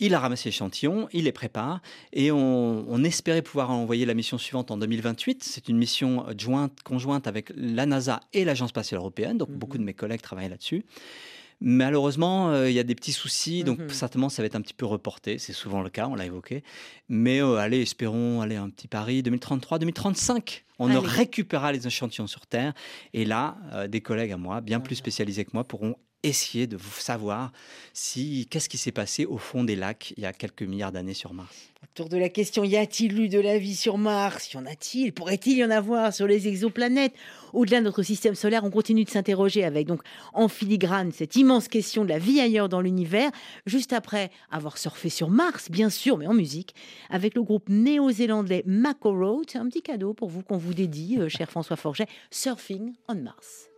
[0.00, 1.80] Il a ramassé l'échantillon, il les prépare
[2.12, 5.44] et on, on espérait pouvoir envoyer la mission suivante en 2028.
[5.44, 9.38] C'est une mission euh, jointe, conjointe avec la NASA et l'Agence spatiale européenne.
[9.38, 9.56] Donc Mhm.
[9.56, 10.84] beaucoup de mes collègues travaillent là-dessus.
[11.60, 13.88] Malheureusement, euh, il y a des petits soucis, donc Mhm.
[13.88, 15.38] certainement ça va être un petit peu reporté.
[15.38, 16.62] C'est souvent le cas, on l'a évoqué.
[17.08, 20.64] Mais euh, allez, espérons aller un petit pari 2033, 2035.
[20.78, 20.98] On Allez.
[20.98, 22.74] récupérera les échantillons sur Terre
[23.12, 26.78] et là, euh, des collègues à moi, bien plus spécialisés que moi, pourront essayer de
[26.98, 27.52] savoir
[27.92, 31.14] si qu'est-ce qui s'est passé au fond des lacs il y a quelques milliards d'années
[31.14, 31.54] sur Mars?
[31.82, 34.52] Autour de la question, y a-t-il eu de la vie sur Mars?
[34.52, 35.12] Y en a-t-il?
[35.12, 37.12] Pourrait-il y en avoir sur les exoplanètes?
[37.52, 40.00] Au-delà de notre système solaire, on continue de s'interroger avec donc
[40.32, 43.30] en filigrane cette immense question de la vie ailleurs dans l'univers,
[43.66, 46.74] juste après avoir surfé sur Mars, bien sûr, mais en musique,
[47.10, 49.44] avec le groupe néo-zélandais Mako Road.
[49.48, 53.16] C'est un petit cadeau pour vous qu'on vous dédie, euh, cher François Forget, Surfing on
[53.16, 53.68] Mars.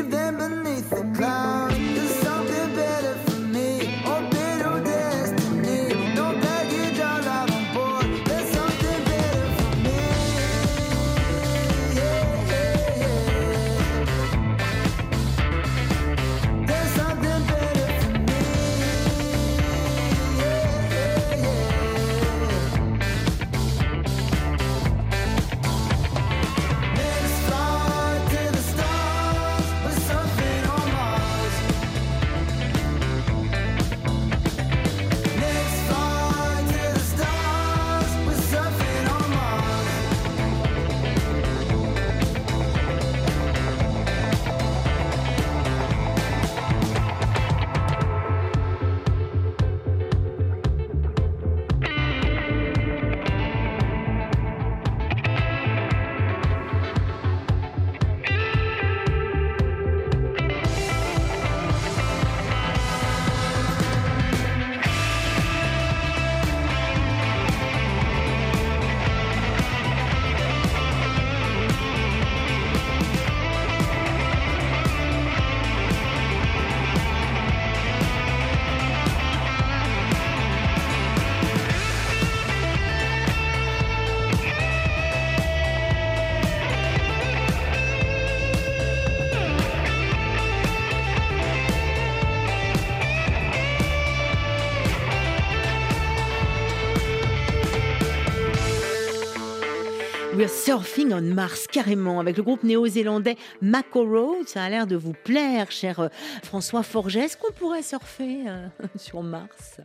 [0.00, 0.59] Leave them
[100.40, 104.48] We're surfing on Mars, carrément, avec le groupe néo-zélandais Mako Road.
[104.48, 106.08] Ça a l'air de vous plaire, cher euh,
[106.42, 107.26] François Forget.
[107.26, 108.66] Est-ce qu'on pourrait surfer euh,
[108.96, 109.82] sur Mars?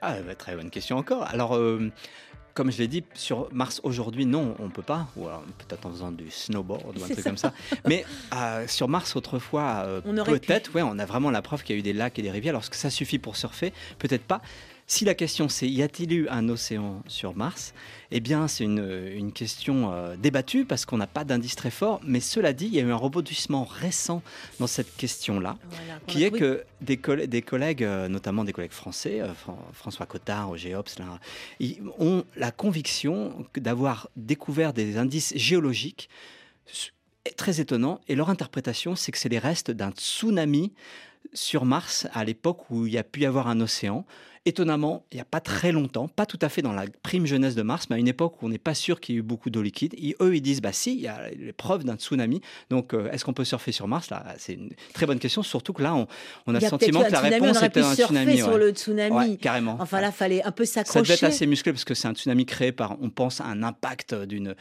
[0.00, 1.24] Ah, bah, très bonne question encore.
[1.24, 1.90] Alors, euh,
[2.54, 5.08] comme je l'ai dit, sur Mars aujourd'hui, non, on peut pas.
[5.16, 7.22] Ou alors peut-être en faisant du snowboard ou un truc ça.
[7.22, 7.52] comme ça.
[7.88, 8.04] Mais
[8.36, 11.80] euh, sur Mars autrefois, euh, peut-être, ouais, on a vraiment la preuve qu'il y a
[11.80, 12.52] eu des lacs et des rivières.
[12.52, 14.42] Alors, est-ce que ça suffit pour surfer Peut-être pas.
[14.88, 17.74] Si la question c'est y a-t-il eu un océan sur Mars?
[18.10, 22.00] Eh bien, c'est une, une question euh, débattue parce qu'on n'a pas d'indice très fort.
[22.04, 24.22] Mais cela dit, il y a eu un rebondissement récent
[24.60, 28.52] dans cette question-là Voilà, qui est trouvé- que des, coll- des collègues, euh, notamment des
[28.54, 31.20] collègues français, euh, Fran- François Cottard au GEOPS, là,
[31.60, 36.08] ils ont la conviction d'avoir découvert des indices géologiques
[37.36, 38.00] très étonnants.
[38.08, 40.72] Et leur interprétation, c'est que c'est les restes d'un tsunami
[41.34, 44.06] sur Mars à l'époque où il y a pu y avoir un océan.
[44.46, 47.54] Étonnamment, il n'y a pas très longtemps, pas tout à fait dans la prime jeunesse
[47.54, 49.22] de Mars, mais à une époque où on n'est pas sûr qu'il y ait eu
[49.22, 49.94] beaucoup d'eau liquide.
[49.98, 52.40] Et eux, ils disent, bah si, il y a les preuves d'un tsunami.
[52.70, 54.10] Donc, euh, est-ce qu'on peut surfer sur Mars?
[54.10, 56.06] Là, c'est une très bonne question, surtout que là, on,
[56.46, 58.36] on a Il le sentiment que la tsunami, on réponse était un tsunami.
[58.38, 58.58] sur ouais.
[58.58, 59.16] le tsunami.
[59.16, 59.76] Ouais, carrément.
[59.80, 61.12] Enfin là, fallait un peu Ça devait s'accrocher.
[61.14, 64.14] être assez musclé parce que c'est un tsunami créé par, on pense, à un impact
[64.14, 64.54] d'une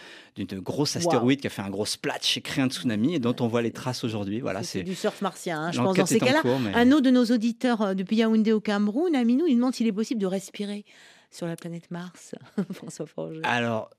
[0.54, 3.48] grosse astéroïde qui a fait un gros splash et créé un tsunami et dont on
[3.48, 4.40] voit les traces aujourd'hui.
[4.42, 6.42] Voilà, c'est du surf martien, hein, je pense, dans ces cas-là.
[6.62, 9.88] mais- Un autre de nos auditeurs euh, depuis Yaoundé au Cameroun, Aminou, il demande s'il
[9.88, 10.86] est possible de respirer
[11.30, 12.34] sur la planète Mars.
[12.74, 13.42] François Forger?
[13.44, 13.92] Alors,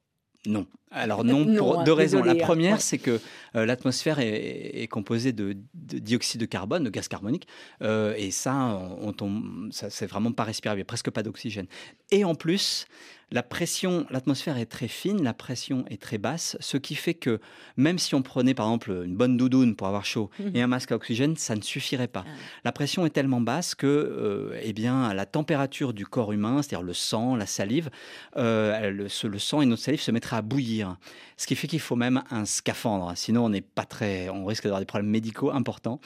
[0.45, 0.67] non.
[0.91, 2.19] Alors non, Non, pour hein, deux raisons.
[2.21, 2.81] désolé, La hein, première, ouais.
[2.81, 3.21] c'est que
[3.57, 7.47] euh, l'atmosphère est, est composée de, de dioxyde de carbone, de gaz carbonique,
[7.83, 8.55] euh, et ça,
[9.01, 11.67] on, on tombe, ça c'est vraiment pas respirable, il n'y a presque pas d'oxygène.
[12.11, 12.87] Et en plus,
[13.31, 17.41] la pression, l'atmosphère est très fine, la pression est très basse, ce qui fait que
[17.77, 20.53] même si on prenait par exemple une bonne doudoune pour avoir chaud Mhm.
[20.57, 22.25] et un masque à oxygène, ça ne suffirait pas.
[22.27, 22.31] Ah.
[22.65, 26.87] La pression est tellement basse que euh, eh bien, la température du corps humain, c'est-à-dire
[26.87, 27.91] le sang, la salive,
[28.39, 30.78] euh, le, ce- le sang et notre salive se mettraient à bouillir.
[31.37, 34.65] Ce qui fait qu'il faut même un scaphandre, sinon on n'est pas très, on risque
[34.65, 36.01] d'avoir des problèmes médicaux importants.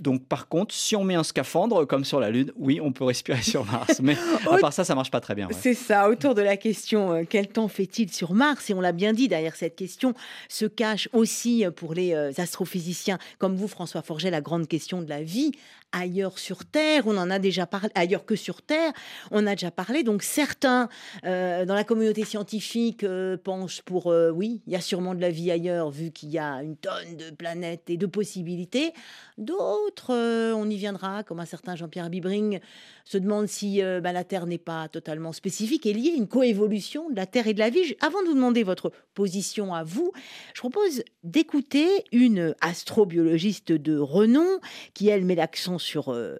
[0.00, 3.04] Donc, par contre, si on met un scaphandre comme sur la Lune, oui, on peut
[3.04, 4.00] respirer sur Mars.
[4.02, 4.16] Mais
[4.50, 5.48] à part ça, ça marche pas très bien.
[5.48, 5.54] ouais.
[5.58, 8.70] C'est ça, autour de la question euh, quel temps fait-il sur Mars?
[8.70, 10.14] Et on l'a bien dit, derrière cette question
[10.48, 15.02] se cache aussi euh, pour les euh, astrophysiciens comme vous, François Forget, la grande question
[15.02, 15.52] de la vie
[15.92, 17.06] ailleurs sur Terre.
[17.06, 18.92] On en a déjà parlé, ailleurs que sur Terre,
[19.30, 20.02] on a déjà parlé.
[20.02, 20.88] Donc certains
[21.24, 25.20] euh, dans la communauté scientifique euh, pensent pour euh, oui, il y a sûrement de
[25.20, 28.92] la vie ailleurs vu qu'il y a une tonne de planètes et de possibilités.
[29.38, 32.60] D'autres, euh, on y viendra, comme un certain Jean-Pierre Bibring
[33.04, 36.28] se demande si euh, bah, la Terre n'est pas totalement spécifique et liée à une
[36.28, 37.96] coévolution de la Terre et de la vie.
[38.00, 40.12] Avant de vous demander votre position à vous,
[40.54, 44.60] je propose d'écouter une astrobiologiste de renom
[44.94, 46.08] qui, elle, met l'accent sur...
[46.10, 46.36] euh,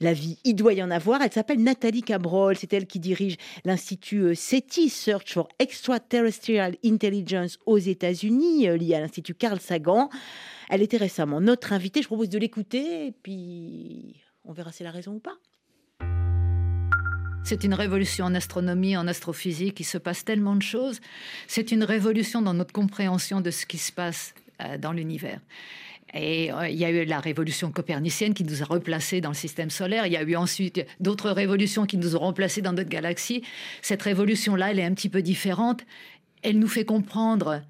[0.00, 1.22] la vie, il doit y en avoir.
[1.22, 2.54] Elle s'appelle Nathalie Cabrol.
[2.56, 9.34] C'est elle qui dirige l'Institut SETI, Search for Extraterrestrial Intelligence aux États-Unis, lié à l'Institut
[9.34, 10.10] Carl Sagan.
[10.68, 12.02] Elle était récemment notre invitée.
[12.02, 15.36] Je propose de l'écouter et puis on verra si elle a raison ou pas.
[17.44, 21.00] C'est une révolution en astronomie, en astrophysique, il se passe tellement de choses.
[21.46, 25.38] C'est une révolution dans notre compréhension de ce qui se passe euh, dans l'univers.
[26.12, 29.36] Et euh, il y a eu la révolution copernicienne qui nous a replacés dans le
[29.36, 30.06] système solaire.
[30.06, 33.42] Il y a eu ensuite d'autres révolutions qui nous ont remplacés dans d'autres galaxies.
[33.80, 35.84] Cette révolution-là, elle est un petit peu différente.
[36.42, 37.62] Elle nous fait comprendre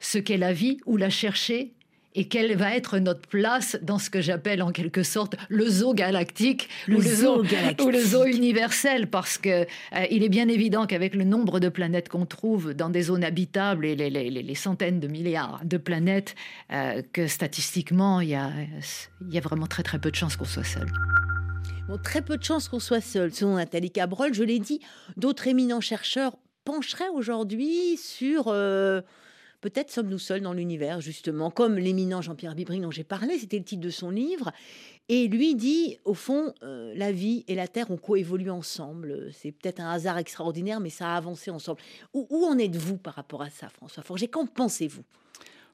[0.00, 1.74] ce qu'est la vie, où la chercher
[2.14, 5.94] et quelle va être notre place dans ce que j'appelle en quelque sorte le zoo
[5.94, 7.86] galactique Le ou le zoo zoo, galactique.
[7.86, 9.08] ou le zoo universel?
[9.08, 9.66] Parce que euh,
[10.10, 13.86] il est bien évident qu'avec le nombre de planètes qu'on trouve dans des zones habitables
[13.86, 16.34] et les, les- les- les centaines de milliards de planètes
[16.72, 18.50] euh, que statistiquement il y a
[19.26, 20.86] il y a vraiment très très peu de chances qu'on soit seul.
[21.88, 23.32] Bon, très peu de chances qu'on soit seul.
[23.32, 24.80] Selon Nathalie Cabrol, je l'ai dit,
[25.16, 29.00] d'autres éminents chercheurs pencheraient aujourd'hui sur euh,
[29.62, 33.64] peut-être sommes-nous seuls dans l'univers, justement, comme l'éminent Jean-Pierre Bibring dont j'ai parlé, c'était le
[33.64, 34.52] titre de son livre.
[35.08, 39.30] Et lui dit, au fond, euh, la vie et la Terre ont coévolué ensemble.
[39.32, 41.80] C'est peut-être un hasard extraordinaire, mais ça a avancé ensemble.
[42.12, 45.02] Où, en êtes-vous par rapport à ça, François Forger Qu'en pensez-vous?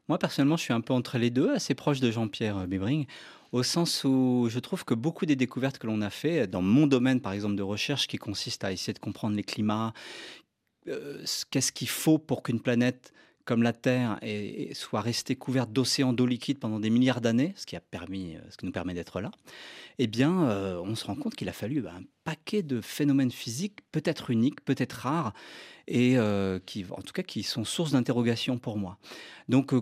[0.08, 3.06] Moi, personnellement, je suis un peu entre les deux, assez proche de Jean-Pierre Bébring,
[3.52, 6.86] au sens où je trouve que beaucoup des découvertes que l'on a fait dans mon
[6.86, 9.92] domaine, par exemple, de recherche, qui consiste à essayer de comprendre les climats,
[10.86, 13.12] euh, ce- qu'est-ce qu'il faut pour qu'une planète
[13.48, 17.54] comme la Terre est- est- soit restée couverte d'océans d'eau liquide pendant des milliards d'années,
[17.56, 19.30] ce qui a permis, euh, ce qui nous permet d'être là,
[19.98, 23.30] eh bien, euh, on se rend compte qu'il a fallu bah, un paquet de phénomènes
[23.30, 25.32] physiques, peut-être uniques, peut-être rares,
[25.86, 28.98] et euh, qui, en tout cas, qui sont source d'interrogation pour moi.
[29.48, 29.72] Donc,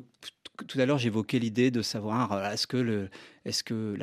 [0.68, 3.10] tout à l'heure, j'évoquais l'idée de savoir est-ce que le,
[3.44, 3.96] est-ce que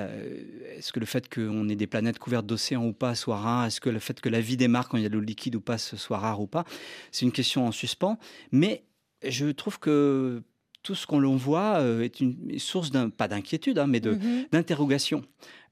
[0.76, 3.80] est-ce que le fait qu'on ait des planètes couvertes d'océans ou pas soit rare Est-ce
[3.80, 5.62] que le fait que la vie démarre quand il y a de l'eau liquide ou
[5.62, 6.66] pas soit rare ou pas
[7.12, 8.20] C'est une question en suspens.
[8.52, 8.84] Mais
[9.26, 10.42] je trouve que
[10.84, 14.12] tout ce qu'on l'on voit euh, est une source d'un pas d'inquiétude, hein, mais de
[14.12, 14.46] Mhm.
[14.52, 15.24] d'interrogation.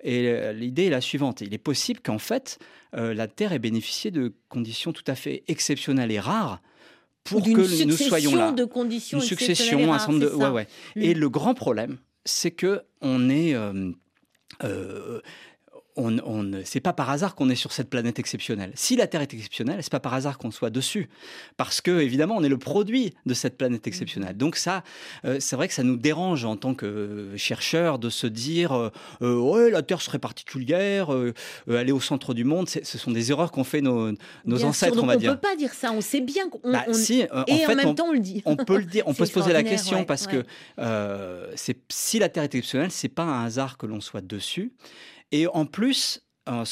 [0.04, 1.42] Et euh, l'idée est la suivante.
[1.42, 2.60] Il est possible qu'en fait,
[2.96, 6.62] euh, la Terre ait bénéficié de conditions tout à fait exceptionnelles et rares
[7.26, 8.52] pour D'une que nous soyons là.
[8.52, 10.28] de conditions Une succession, un nombre de...
[10.34, 10.68] ouais, ouais.
[10.96, 11.02] Mm.
[11.02, 13.54] Et le grand problème, c'est que on est...
[13.54, 13.92] euh,
[14.64, 15.22] euh,
[15.98, 18.72] on, on, c'est pas par hasard qu'on est sur cette planète exceptionnelle.
[18.76, 21.10] Si la Terre est exceptionnelle, c'est pas par hasard qu'on soit dessus,
[21.58, 24.38] parce que évidemment on est le produit de cette planète exceptionnelle.
[24.38, 24.84] Donc ça,
[25.26, 28.90] euh, c'est vrai que ça nous dérange en tant que chercheurs de se dire, euh,
[29.22, 31.34] euh, ouais, la Terre serait particulière, euh,
[31.70, 32.70] euh, elle est au centre du monde.
[32.70, 34.12] Ce sont des erreurs qu'ont fait nos,
[34.46, 35.34] nos Bien ancêtres, on va on dire.
[35.34, 35.92] peut pas dire ça.
[35.92, 36.60] On sait bien qu'on.
[36.72, 38.42] Bah, on- si, euh, en et en, fait, même on- temps, on le dit.
[38.46, 40.44] on peut le dire, on peut se poser la question ouais, parce ouais.
[40.44, 40.46] que
[40.80, 41.52] euh,
[41.90, 44.72] si la Terre est exceptionnelle, c'est pas un hasard que l'on soit dessus.
[45.32, 46.66] Et en plus, euh,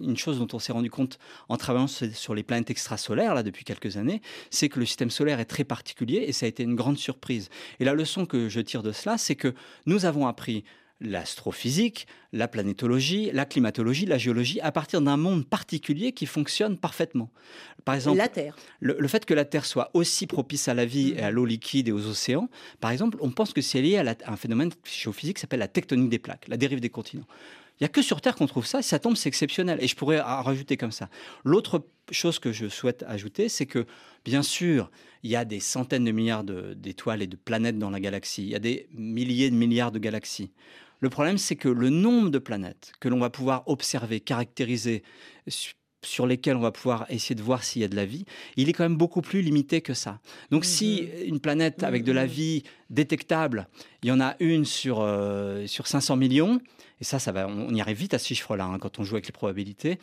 [0.00, 3.64] une chose dont on s'est rendu compte en travaillant sur les planètes extrasolaires là depuis
[3.64, 6.76] quelques années, c'est que le système solaire est très particulier et ça a été une
[6.76, 7.48] grande surprise.
[7.80, 9.52] Et la leçon que je tire de cela, c'est que
[9.84, 10.64] nous avons appris
[11.00, 17.30] l'astrophysique, la planétologie, la climatologie, la géologie, à partir d'un monde particulier qui fonctionne parfaitement.
[17.84, 18.56] Par exemple, La Terre.
[18.80, 21.44] le, le fait que la Terre soit aussi propice à la vie et à l'eau
[21.44, 22.48] liquide et aux océans,
[22.80, 25.60] par exemple, on pense que c'est lié à, la- à un phénomène géophysique qui s'appelle
[25.60, 27.26] la tectonique des plaques, la dérive des continents.
[27.78, 29.78] Il n'y a que sur Terre qu'on trouve ça, si ça tombe, c'est exceptionnel.
[29.82, 31.10] Et je pourrais en rajouter comme ça.
[31.44, 33.84] L'autre chose que je souhaite ajouter, c'est que,
[34.24, 34.90] bien sûr,
[35.22, 38.44] il y a des centaines de milliards d'étoiles et de planètes dans la galaxie.
[38.44, 40.52] Il y a des milliers de milliards de galaxies.
[41.00, 45.02] Le problème, c'est que le nombre de planètes que l'on va pouvoir observer, caractériser
[45.46, 48.24] su- sur lesquels on va pouvoir essayer de voir s'il y a de la vie,
[48.56, 50.20] il est quand même beaucoup plus limité que ça.
[50.50, 53.68] Donc si une planète avec de la vie détectable,
[54.02, 56.60] il y en a une sur, euh, sur 500 millions,
[57.00, 59.16] et ça, ça va, on y arrive vite à ce chiffre-là hein, quand on joue
[59.16, 59.98] avec les probabilités,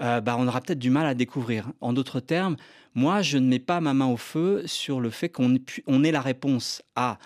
[0.00, 1.70] euh, bah, on aura peut-être du mal à découvrir.
[1.80, 2.56] En d'autres termes,
[2.94, 6.12] moi, je ne mets pas ma main au feu sur le fait qu'on on ait
[6.12, 7.18] la réponse à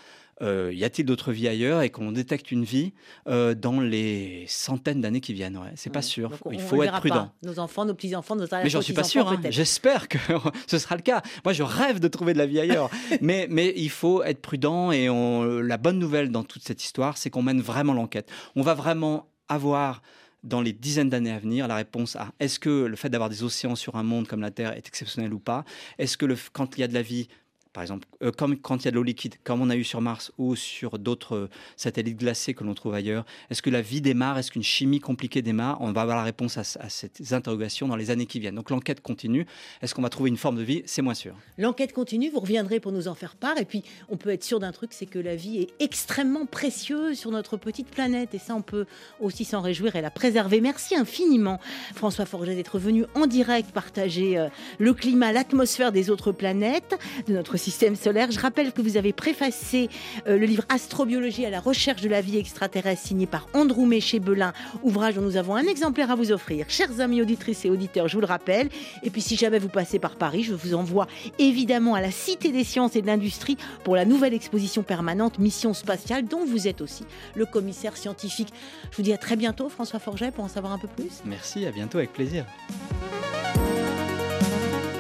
[0.43, 2.93] euh, y a-t-il d'autres vies ailleurs et qu'on détecte une vie
[3.29, 5.57] euh, dans les centaines d'années qui viennent.
[5.57, 6.29] Ouais, c'est pas sûr.
[6.31, 7.15] Donc, Il faut être prudent.
[7.27, 7.35] pas.
[7.43, 9.29] Nos enfants, nos petits-enfants, nos Mais j'en suis pas sûr.
[9.29, 9.41] hein.
[9.49, 10.19] J'espère que
[10.67, 11.23] ce sera le cas.
[11.45, 12.91] Moi, je rêve de trouver de la vie ailleurs.
[13.23, 14.93] mais, mais il faut être prudent.
[14.93, 18.29] Et on- la bonne nouvelle dans toute cette histoire, c'est qu'on mène vraiment l'enquête.
[18.57, 20.03] On va vraiment avoir
[20.45, 23.43] dans les dizaines d'années à venir la réponse à est-ce que le fait d'avoir des
[23.43, 25.65] océans sur un monde comme la Terre est exceptionnel ou pas?
[25.99, 27.27] Est-ce que le, quand il y a de la vie,
[27.77, 29.85] par exemple, euh, comme quand il y a de l'eau liquide, comme on a eu
[29.85, 33.83] sur Mars ou sur d'autres euh, satellites glacés que l'on trouve ailleurs, est-ce que la
[33.83, 37.35] vie démarre Est-ce qu'une chimie compliquée démarre On va avoir la réponse à, à ces
[37.35, 38.55] interrogations dans les années qui viennent.
[38.55, 39.47] Donc l'enquête continue.
[39.83, 40.85] Est-ce qu'on va trouver une forme de vie?
[40.87, 41.35] C'est moins sûr.
[41.59, 43.59] L'enquête continue, vous reviendrez pour nous en faire part.
[43.59, 47.19] Et puis, on peut être sûr d'un truc, c'est que la vie est extrêmement précieuse
[47.19, 48.33] sur notre petite planète.
[48.33, 48.87] Et ça, on peut
[49.21, 50.63] aussi s'en réjouir et la préserver.
[50.63, 51.61] Merci infiniment,
[51.95, 54.49] François Forget, d'être venu en direct partager euh,
[54.79, 56.99] le climat, l'atmosphère des autres planètes
[57.29, 58.31] de notre système solaire.
[58.31, 59.89] Je rappelle que vous avez préfacé
[60.29, 64.21] euh, le livre Astrobiologie à la recherche de la vie extraterrestre, signé par Andrew chez
[64.21, 64.53] Belin,
[64.85, 66.67] ouvrage dont nous avons un exemplaire à vous offrir.
[66.69, 68.69] Chers amis auditrices et auditeurs, je vous le rappelle.
[69.03, 71.09] Et puis, si jamais vous passez par Paris, je vous envoie
[71.41, 75.75] évidemment à la Cité des sciences et de l'industrie pour la nouvelle exposition permanente Mission
[75.75, 77.05] spatiale, dont vous êtes aussi
[77.35, 78.53] le commissaire scientifique.
[78.93, 81.23] Je vous dis à très bientôt, François Forget, pour en savoir un peu plus.
[81.25, 82.45] Merci, à bientôt avec plaisir.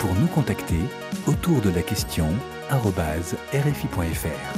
[0.00, 0.80] Pour nous contacter,
[1.26, 2.26] autour de la question
[2.70, 4.56] rfi.fr.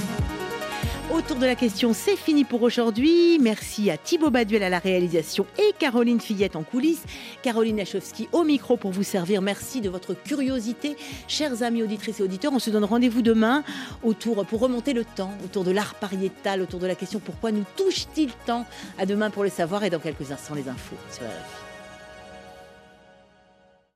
[1.12, 3.38] Autour de la question, c'est fini pour aujourd'hui.
[3.38, 7.04] Merci à Thibaut Baduel à la réalisation et Caroline Fillette en coulisses.
[7.42, 9.42] Caroline Lachowski au micro pour vous servir.
[9.42, 10.96] Merci de votre curiosité.
[11.26, 13.64] Chers amis auditrices et auditeurs, on se donne rendez-vous demain
[14.02, 17.64] autour, pour remonter le temps, autour de l'art pariétal, autour de la question pourquoi nous
[17.76, 18.66] touche-t-il tant
[18.98, 19.84] À demain pour le savoir?
[19.84, 21.67] Et dans quelques instants les infos sur RFI.